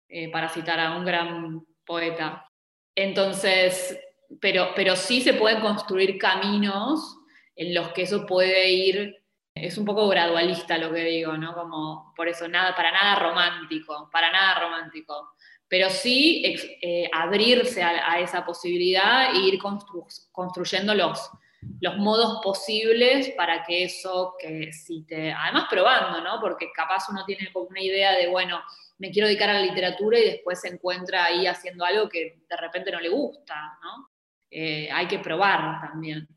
eh, 0.08 0.32
para 0.32 0.50
citar 0.50 0.80
a 0.80 0.96
un 0.96 1.04
gran 1.04 1.66
poeta. 1.88 2.46
Entonces, 2.96 4.00
pero, 4.40 4.70
pero 4.76 4.96
sí 4.96 5.22
se 5.22 5.34
pueden 5.34 5.62
construir 5.62 6.18
caminos 6.18 7.18
en 7.56 7.74
los 7.74 7.90
que 7.90 8.04
eso 8.04 8.26
puede 8.28 8.70
ir, 8.70 9.16
es 9.56 9.78
un 9.78 9.86
poco 9.86 10.08
gradualista 10.08 10.78
lo 10.78 10.94
que 10.94 11.04
digo, 11.04 11.36
¿no? 11.38 11.56
Como 11.56 12.14
por 12.16 12.28
eso 12.28 12.48
nada, 12.48 12.76
para 12.76 12.92
nada 12.92 13.16
romántico, 13.16 14.10
para 14.12 14.32
nada 14.32 14.60
romántico. 14.60 15.32
Pero 15.68 15.90
sí 15.90 16.44
eh, 16.82 17.10
abrirse 17.12 17.82
a, 17.84 18.20
esa 18.20 18.46
posibilidad 18.46 19.36
e 19.36 19.40
ir 19.40 19.60
construyendo 20.32 20.94
los, 20.94 21.30
los 21.82 21.98
modos 21.98 22.40
posibles 22.44 23.32
para 23.38 23.64
que 23.64 23.84
eso 23.84 24.36
que 24.40 24.72
si 24.74 25.04
te, 25.04 25.32
además 25.32 25.66
probando, 25.70 26.22
¿no? 26.22 26.40
Porque 26.42 26.72
capaz 26.74 27.10
uno 27.10 27.24
tiene 27.26 27.52
como 27.52 27.68
una 27.68 27.82
idea 27.82 28.14
de, 28.14 28.28
bueno, 28.28 28.62
me 28.98 29.12
quiero 29.12 29.28
dedicar 29.28 29.50
a 29.50 29.54
la 29.54 29.62
literatura 29.62 30.20
y 30.20 30.26
después 30.26 30.62
se 30.62 30.70
encuentra 30.70 31.26
ahí 31.26 31.46
haciendo 31.46 31.86
algo 31.86 32.10
que 32.10 32.40
de 32.50 32.58
repente 32.58 32.92
no 32.92 33.00
le 33.00 33.10
gusta, 33.10 33.78
¿no? 33.84 34.10
Eh, 34.50 34.90
hay 34.92 35.08
que 35.08 35.20
probar 35.20 35.82
también. 35.82 36.28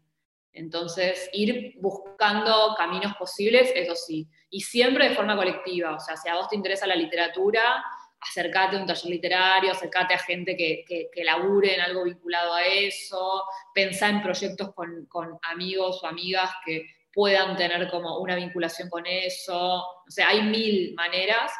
Entonces, 0.53 1.31
ir 1.33 1.75
buscando 1.81 2.75
caminos 2.77 3.15
posibles, 3.17 3.73
eso 3.75 3.95
sí, 3.95 4.29
y 4.51 4.61
siempre 4.61 5.09
de 5.09 5.15
forma 5.15 5.37
colectiva, 5.37 5.95
o 5.95 6.01
sea, 6.01 6.17
si 6.17 6.29
a 6.29 6.35
vos 6.35 6.49
te 6.49 6.57
interesa 6.57 6.87
la 6.87 6.97
literatura, 6.97 7.85
acércate 8.21 8.77
a 8.77 8.81
un 8.81 8.87
taller 8.87 9.11
literario, 9.11 9.73
acércate 9.73 10.15
a 10.15 10.19
gente 10.19 10.57
que, 10.57 10.85
que, 10.87 11.25
labure 11.25 11.75
en 11.75 11.81
algo 11.81 12.05
vinculado 12.05 12.55
a 12.55 12.63
eso, 12.63 13.43
pensá 13.75 14.09
en 14.09 14.23
proyectos 14.23 14.75
con, 14.75 15.07
con, 15.07 15.39
amigos 15.43 16.03
o 16.03 16.07
amigas 16.07 16.51
que 16.65 16.87
puedan 17.13 17.57
tener 17.57 17.91
como 17.91 18.19
una 18.19 18.37
vinculación 18.37 18.89
con 18.89 19.05
eso, 19.07 19.57
o 19.57 20.11
sea, 20.11 20.29
hay 20.29 20.43
mil 20.43 20.95
maneras, 20.95 21.51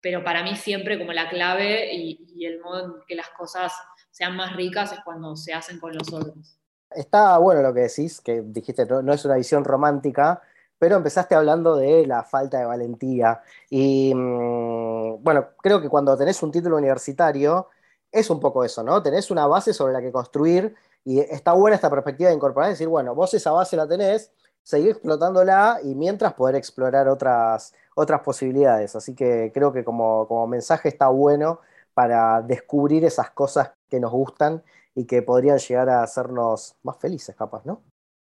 pero 0.00 0.22
para 0.24 0.42
mí 0.42 0.56
siempre 0.56 0.98
como 0.98 1.12
la 1.12 1.28
clave 1.28 1.94
y, 1.94 2.44
el 2.44 2.60
modo 2.60 2.84
en 2.84 2.92
que 3.06 3.14
las 3.14 3.28
cosas 3.30 3.72
sean 4.10 4.34
más 4.34 4.56
ricas 4.56 4.92
es 4.92 5.00
cuando 5.04 5.36
se 5.36 5.52
hacen 5.52 5.78
con 5.78 5.94
los 5.94 6.10
otros. 6.10 6.58
Está 6.90 7.36
bueno 7.38 7.60
lo 7.62 7.74
que 7.74 7.80
decís, 7.80 8.20
que 8.20 8.42
dijiste, 8.42 8.86
no, 8.86 9.12
es 9.12 9.24
una 9.24 9.36
visión 9.36 9.62
romántica, 9.62 10.40
pero 10.80 10.96
empezaste 10.96 11.34
hablando 11.34 11.76
de 11.76 12.06
la 12.06 12.24
falta 12.24 12.58
de 12.58 12.64
valentía. 12.64 13.42
Y 13.68 14.14
mm, 14.14 15.22
bueno, 15.22 15.48
creo 15.58 15.82
que 15.82 15.90
cuando 15.90 16.16
tenés 16.16 16.42
un 16.42 16.50
título 16.50 16.78
universitario, 16.78 17.68
es 18.10 18.30
un 18.30 18.40
poco 18.40 18.64
eso, 18.64 18.82
¿no? 18.82 19.02
Tenés 19.02 19.30
una 19.30 19.46
base 19.46 19.74
sobre 19.74 19.92
la 19.92 20.00
que 20.00 20.10
construir 20.10 20.74
y 21.04 21.20
está 21.20 21.52
buena 21.52 21.76
esta 21.76 21.90
perspectiva 21.90 22.30
de 22.30 22.36
incorporar, 22.36 22.70
decir, 22.70 22.88
bueno, 22.88 23.14
vos 23.14 23.34
esa 23.34 23.52
base 23.52 23.76
la 23.76 23.86
tenés, 23.86 24.32
seguir 24.62 24.92
explotándola 24.92 25.80
y 25.82 25.94
mientras 25.94 26.32
poder 26.32 26.56
explorar 26.56 27.08
otras, 27.08 27.74
otras 27.94 28.20
posibilidades. 28.22 28.96
Así 28.96 29.14
que 29.14 29.50
creo 29.52 29.74
que 29.74 29.84
como, 29.84 30.26
como 30.28 30.46
mensaje 30.46 30.88
está 30.88 31.08
bueno 31.08 31.60
para 31.92 32.40
descubrir 32.40 33.04
esas 33.04 33.30
cosas 33.32 33.72
que 33.90 34.00
nos 34.00 34.12
gustan 34.12 34.62
y 34.94 35.04
que 35.04 35.20
podrían 35.20 35.58
llegar 35.58 35.90
a 35.90 36.02
hacernos 36.02 36.76
más 36.82 36.96
felices, 36.98 37.36
capaz, 37.36 37.66
¿no? 37.66 37.82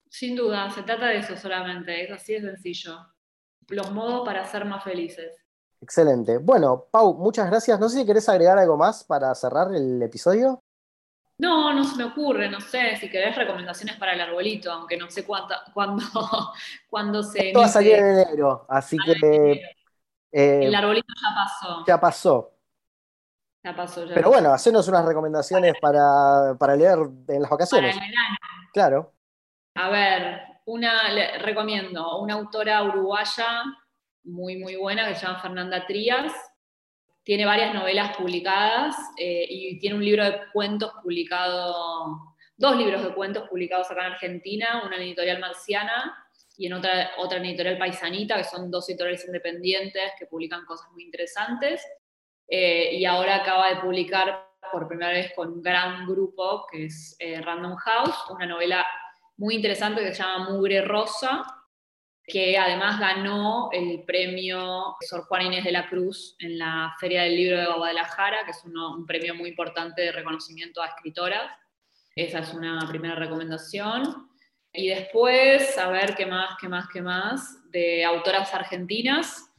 Sin 0.08 0.34
duda, 0.36 0.70
se 0.70 0.82
trata 0.82 1.06
de 1.08 1.18
eso 1.18 1.36
solamente, 1.36 2.04
es 2.04 2.10
así 2.10 2.34
de 2.34 2.40
sencillo. 2.40 2.98
Los 3.68 3.90
modos 3.92 4.24
para 4.26 4.44
ser 4.46 4.64
más 4.64 4.82
felices. 4.84 5.36
Excelente. 5.80 6.38
Bueno, 6.38 6.86
Pau, 6.90 7.14
muchas 7.14 7.46
gracias. 7.50 7.78
No 7.78 7.88
sé 7.88 8.00
si 8.00 8.06
querés 8.06 8.28
agregar 8.28 8.58
algo 8.58 8.76
más 8.76 9.04
para 9.04 9.34
cerrar 9.34 9.74
el 9.74 10.02
episodio. 10.02 10.62
No, 11.38 11.72
no 11.74 11.84
se 11.84 11.96
me 11.96 12.04
ocurre, 12.04 12.48
no 12.48 12.60
sé, 12.62 12.96
si 12.96 13.10
querés 13.10 13.36
recomendaciones 13.36 13.96
para 13.98 14.14
el 14.14 14.20
arbolito, 14.22 14.72
aunque 14.72 14.96
no 14.96 15.10
sé 15.10 15.24
cuánta, 15.26 15.64
cuándo, 15.74 16.02
cuándo 16.88 17.22
se... 17.22 17.48
Esto 17.48 17.58
va 17.60 17.66
a 17.66 17.68
salir 17.68 17.94
en 17.96 18.06
enero, 18.20 18.64
así 18.70 18.96
Ah, 18.98 19.04
que... 19.04 19.52
eh, 20.32 20.66
El 20.66 20.74
arbolito 20.74 21.06
ya 21.22 21.34
pasó. 21.34 21.84
ya 21.86 22.00
pasó. 22.00 22.52
Ya 23.64 23.74
pasó, 23.76 24.04
ya 24.06 24.14
Pero 24.14 24.30
pasó. 24.30 24.30
bueno, 24.30 24.52
hacernos 24.52 24.88
unas 24.88 25.04
recomendaciones 25.04 25.74
para, 25.80 26.54
para 26.58 26.76
leer 26.76 26.98
en 27.28 27.42
las 27.42 27.50
Para 27.50 27.50
vacaciones. 27.50 27.94
el 27.96 28.00
verano. 28.00 28.36
Claro. 28.72 29.15
A 29.76 29.90
ver, 29.90 30.40
una, 30.64 31.12
le 31.12 31.38
recomiendo 31.38 32.18
una 32.18 32.34
autora 32.34 32.82
uruguaya 32.82 33.62
muy, 34.24 34.56
muy 34.56 34.74
buena 34.76 35.06
que 35.06 35.14
se 35.14 35.26
llama 35.26 35.38
Fernanda 35.38 35.86
Trías. 35.86 36.32
Tiene 37.22 37.44
varias 37.44 37.74
novelas 37.74 38.16
publicadas 38.16 38.96
eh, 39.18 39.46
y 39.48 39.78
tiene 39.78 39.96
un 39.96 40.04
libro 40.04 40.24
de 40.24 40.40
cuentos 40.54 40.92
publicado, 41.02 42.36
dos 42.56 42.76
libros 42.76 43.02
de 43.02 43.12
cuentos 43.12 43.48
publicados 43.50 43.90
acá 43.90 44.06
en 44.06 44.12
Argentina, 44.14 44.82
una 44.86 44.96
en 44.96 45.02
editorial 45.02 45.40
Marciana 45.40 46.16
y 46.56 46.68
en 46.68 46.72
otra, 46.72 47.10
otra 47.18 47.36
en 47.36 47.44
editorial 47.44 47.76
Paisanita, 47.76 48.38
que 48.38 48.44
son 48.44 48.70
dos 48.70 48.88
editoriales 48.88 49.26
independientes 49.26 50.12
que 50.18 50.24
publican 50.24 50.64
cosas 50.64 50.90
muy 50.92 51.04
interesantes. 51.04 51.86
Eh, 52.48 52.94
y 52.94 53.04
ahora 53.04 53.36
acaba 53.36 53.68
de 53.68 53.76
publicar 53.76 54.48
por 54.72 54.88
primera 54.88 55.12
vez 55.12 55.32
con 55.36 55.52
un 55.52 55.62
gran 55.62 56.06
grupo 56.06 56.66
que 56.70 56.86
es 56.86 57.14
eh, 57.18 57.42
Random 57.42 57.76
House, 57.76 58.16
una 58.30 58.46
novela 58.46 58.86
muy 59.36 59.54
interesante 59.56 60.02
que 60.02 60.14
se 60.14 60.22
llama 60.22 60.50
Mugre 60.50 60.82
Rosa, 60.82 61.44
que 62.24 62.58
además 62.58 62.98
ganó 62.98 63.70
el 63.72 64.02
premio 64.04 64.96
Sor 65.00 65.24
Juana 65.26 65.44
Inés 65.44 65.64
de 65.64 65.72
la 65.72 65.88
Cruz 65.88 66.34
en 66.40 66.58
la 66.58 66.94
Feria 66.98 67.22
del 67.22 67.36
Libro 67.36 67.58
de 67.58 67.66
Guadalajara, 67.66 68.44
que 68.44 68.50
es 68.50 68.64
un 68.64 69.06
premio 69.06 69.34
muy 69.34 69.50
importante 69.50 70.02
de 70.02 70.12
reconocimiento 70.12 70.82
a 70.82 70.86
escritoras. 70.86 71.50
Esa 72.16 72.40
es 72.40 72.52
una 72.52 72.80
primera 72.88 73.14
recomendación. 73.14 74.28
Y 74.72 74.88
después, 74.88 75.78
a 75.78 75.88
ver 75.88 76.14
qué 76.16 76.26
más, 76.26 76.56
qué 76.60 76.68
más, 76.68 76.88
qué 76.92 77.00
más, 77.00 77.70
de 77.70 78.04
autoras 78.04 78.52
argentinas. 78.52 79.52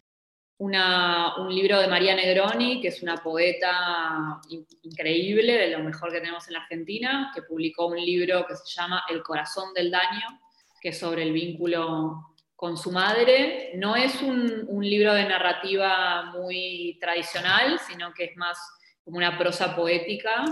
Una- 0.60 1.36
un 1.38 1.54
libro 1.54 1.80
de 1.80 1.88
María 1.88 2.16
Negroni, 2.16 2.82
que 2.82 2.88
es 2.88 3.04
una 3.04 3.18
poeta 3.18 4.40
in- 4.50 4.66
increíble, 4.84 5.54
de 5.54 5.70
lo 5.70 5.80
mejor 5.84 6.12
que 6.12 6.20
tenemos 6.20 6.48
en 6.48 6.54
la 6.54 6.62
Argentina, 6.62 7.32
que 7.36 7.44
publicó 7.44 7.86
un 7.88 7.98
libro 8.04 8.46
que 8.48 8.56
se 8.56 8.66
llama 8.76 9.04
El 9.10 9.22
corazón 9.22 9.72
del 9.76 9.92
daño, 9.92 10.40
que 10.82 10.90
es 10.90 10.98
sobre 11.00 11.24
el 11.24 11.32
vínculo 11.32 12.34
con 12.56 12.76
su 12.76 12.92
madre. 12.92 13.72
No 13.76 13.96
es 13.96 14.20
un, 14.24 14.66
un 14.68 14.84
libro 14.84 15.14
de 15.14 15.26
narrativa 15.26 16.32
muy 16.36 16.98
tradicional, 17.00 17.78
sino 17.88 18.12
que 18.14 18.24
es 18.26 18.36
más 18.38 18.58
como 19.04 19.18
una 19.18 19.38
prosa 19.38 19.76
poética 19.76 20.44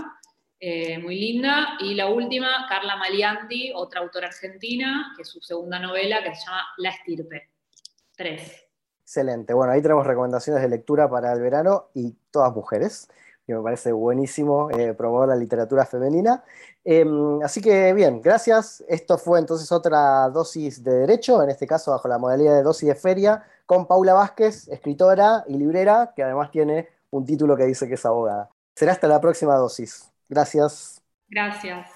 eh, 0.60 0.98
muy 0.98 1.18
linda. 1.18 1.76
Y 1.80 1.94
la 1.94 2.06
última, 2.06 2.64
Carla 2.68 2.94
Maliandi, 2.96 3.72
otra 3.74 4.00
autora 4.00 4.28
argentina, 4.28 5.12
que 5.16 5.22
es 5.22 5.28
su 5.28 5.40
segunda 5.40 5.80
novela, 5.80 6.22
que 6.22 6.32
se 6.34 6.46
llama 6.46 6.64
La 6.78 6.90
estirpe. 6.90 7.50
Tres. 8.16 8.65
Excelente. 9.06 9.54
Bueno, 9.54 9.72
ahí 9.72 9.80
tenemos 9.80 10.04
recomendaciones 10.04 10.60
de 10.60 10.68
lectura 10.68 11.08
para 11.08 11.32
el 11.32 11.40
verano 11.40 11.90
y 11.94 12.16
todas 12.32 12.52
mujeres. 12.52 13.08
Y 13.46 13.52
me 13.52 13.62
parece 13.62 13.92
buenísimo 13.92 14.68
eh, 14.72 14.94
promover 14.94 15.28
la 15.28 15.36
literatura 15.36 15.86
femenina. 15.86 16.42
Eh, 16.84 17.06
así 17.44 17.60
que 17.60 17.92
bien, 17.92 18.20
gracias. 18.20 18.82
Esto 18.88 19.16
fue 19.16 19.38
entonces 19.38 19.70
otra 19.70 20.28
dosis 20.30 20.82
de 20.82 20.92
derecho, 20.92 21.40
en 21.40 21.50
este 21.50 21.68
caso 21.68 21.92
bajo 21.92 22.08
la 22.08 22.18
modalidad 22.18 22.56
de 22.56 22.64
dosis 22.64 22.88
de 22.88 22.94
feria, 22.96 23.44
con 23.64 23.86
Paula 23.86 24.12
Vázquez, 24.12 24.66
escritora 24.66 25.44
y 25.46 25.56
librera, 25.56 26.12
que 26.16 26.24
además 26.24 26.50
tiene 26.50 26.88
un 27.10 27.24
título 27.24 27.56
que 27.56 27.64
dice 27.64 27.86
que 27.86 27.94
es 27.94 28.04
abogada. 28.04 28.50
Será 28.74 28.90
hasta 28.90 29.06
la 29.06 29.20
próxima 29.20 29.54
dosis. 29.54 30.10
Gracias. 30.28 31.00
Gracias. 31.28 31.95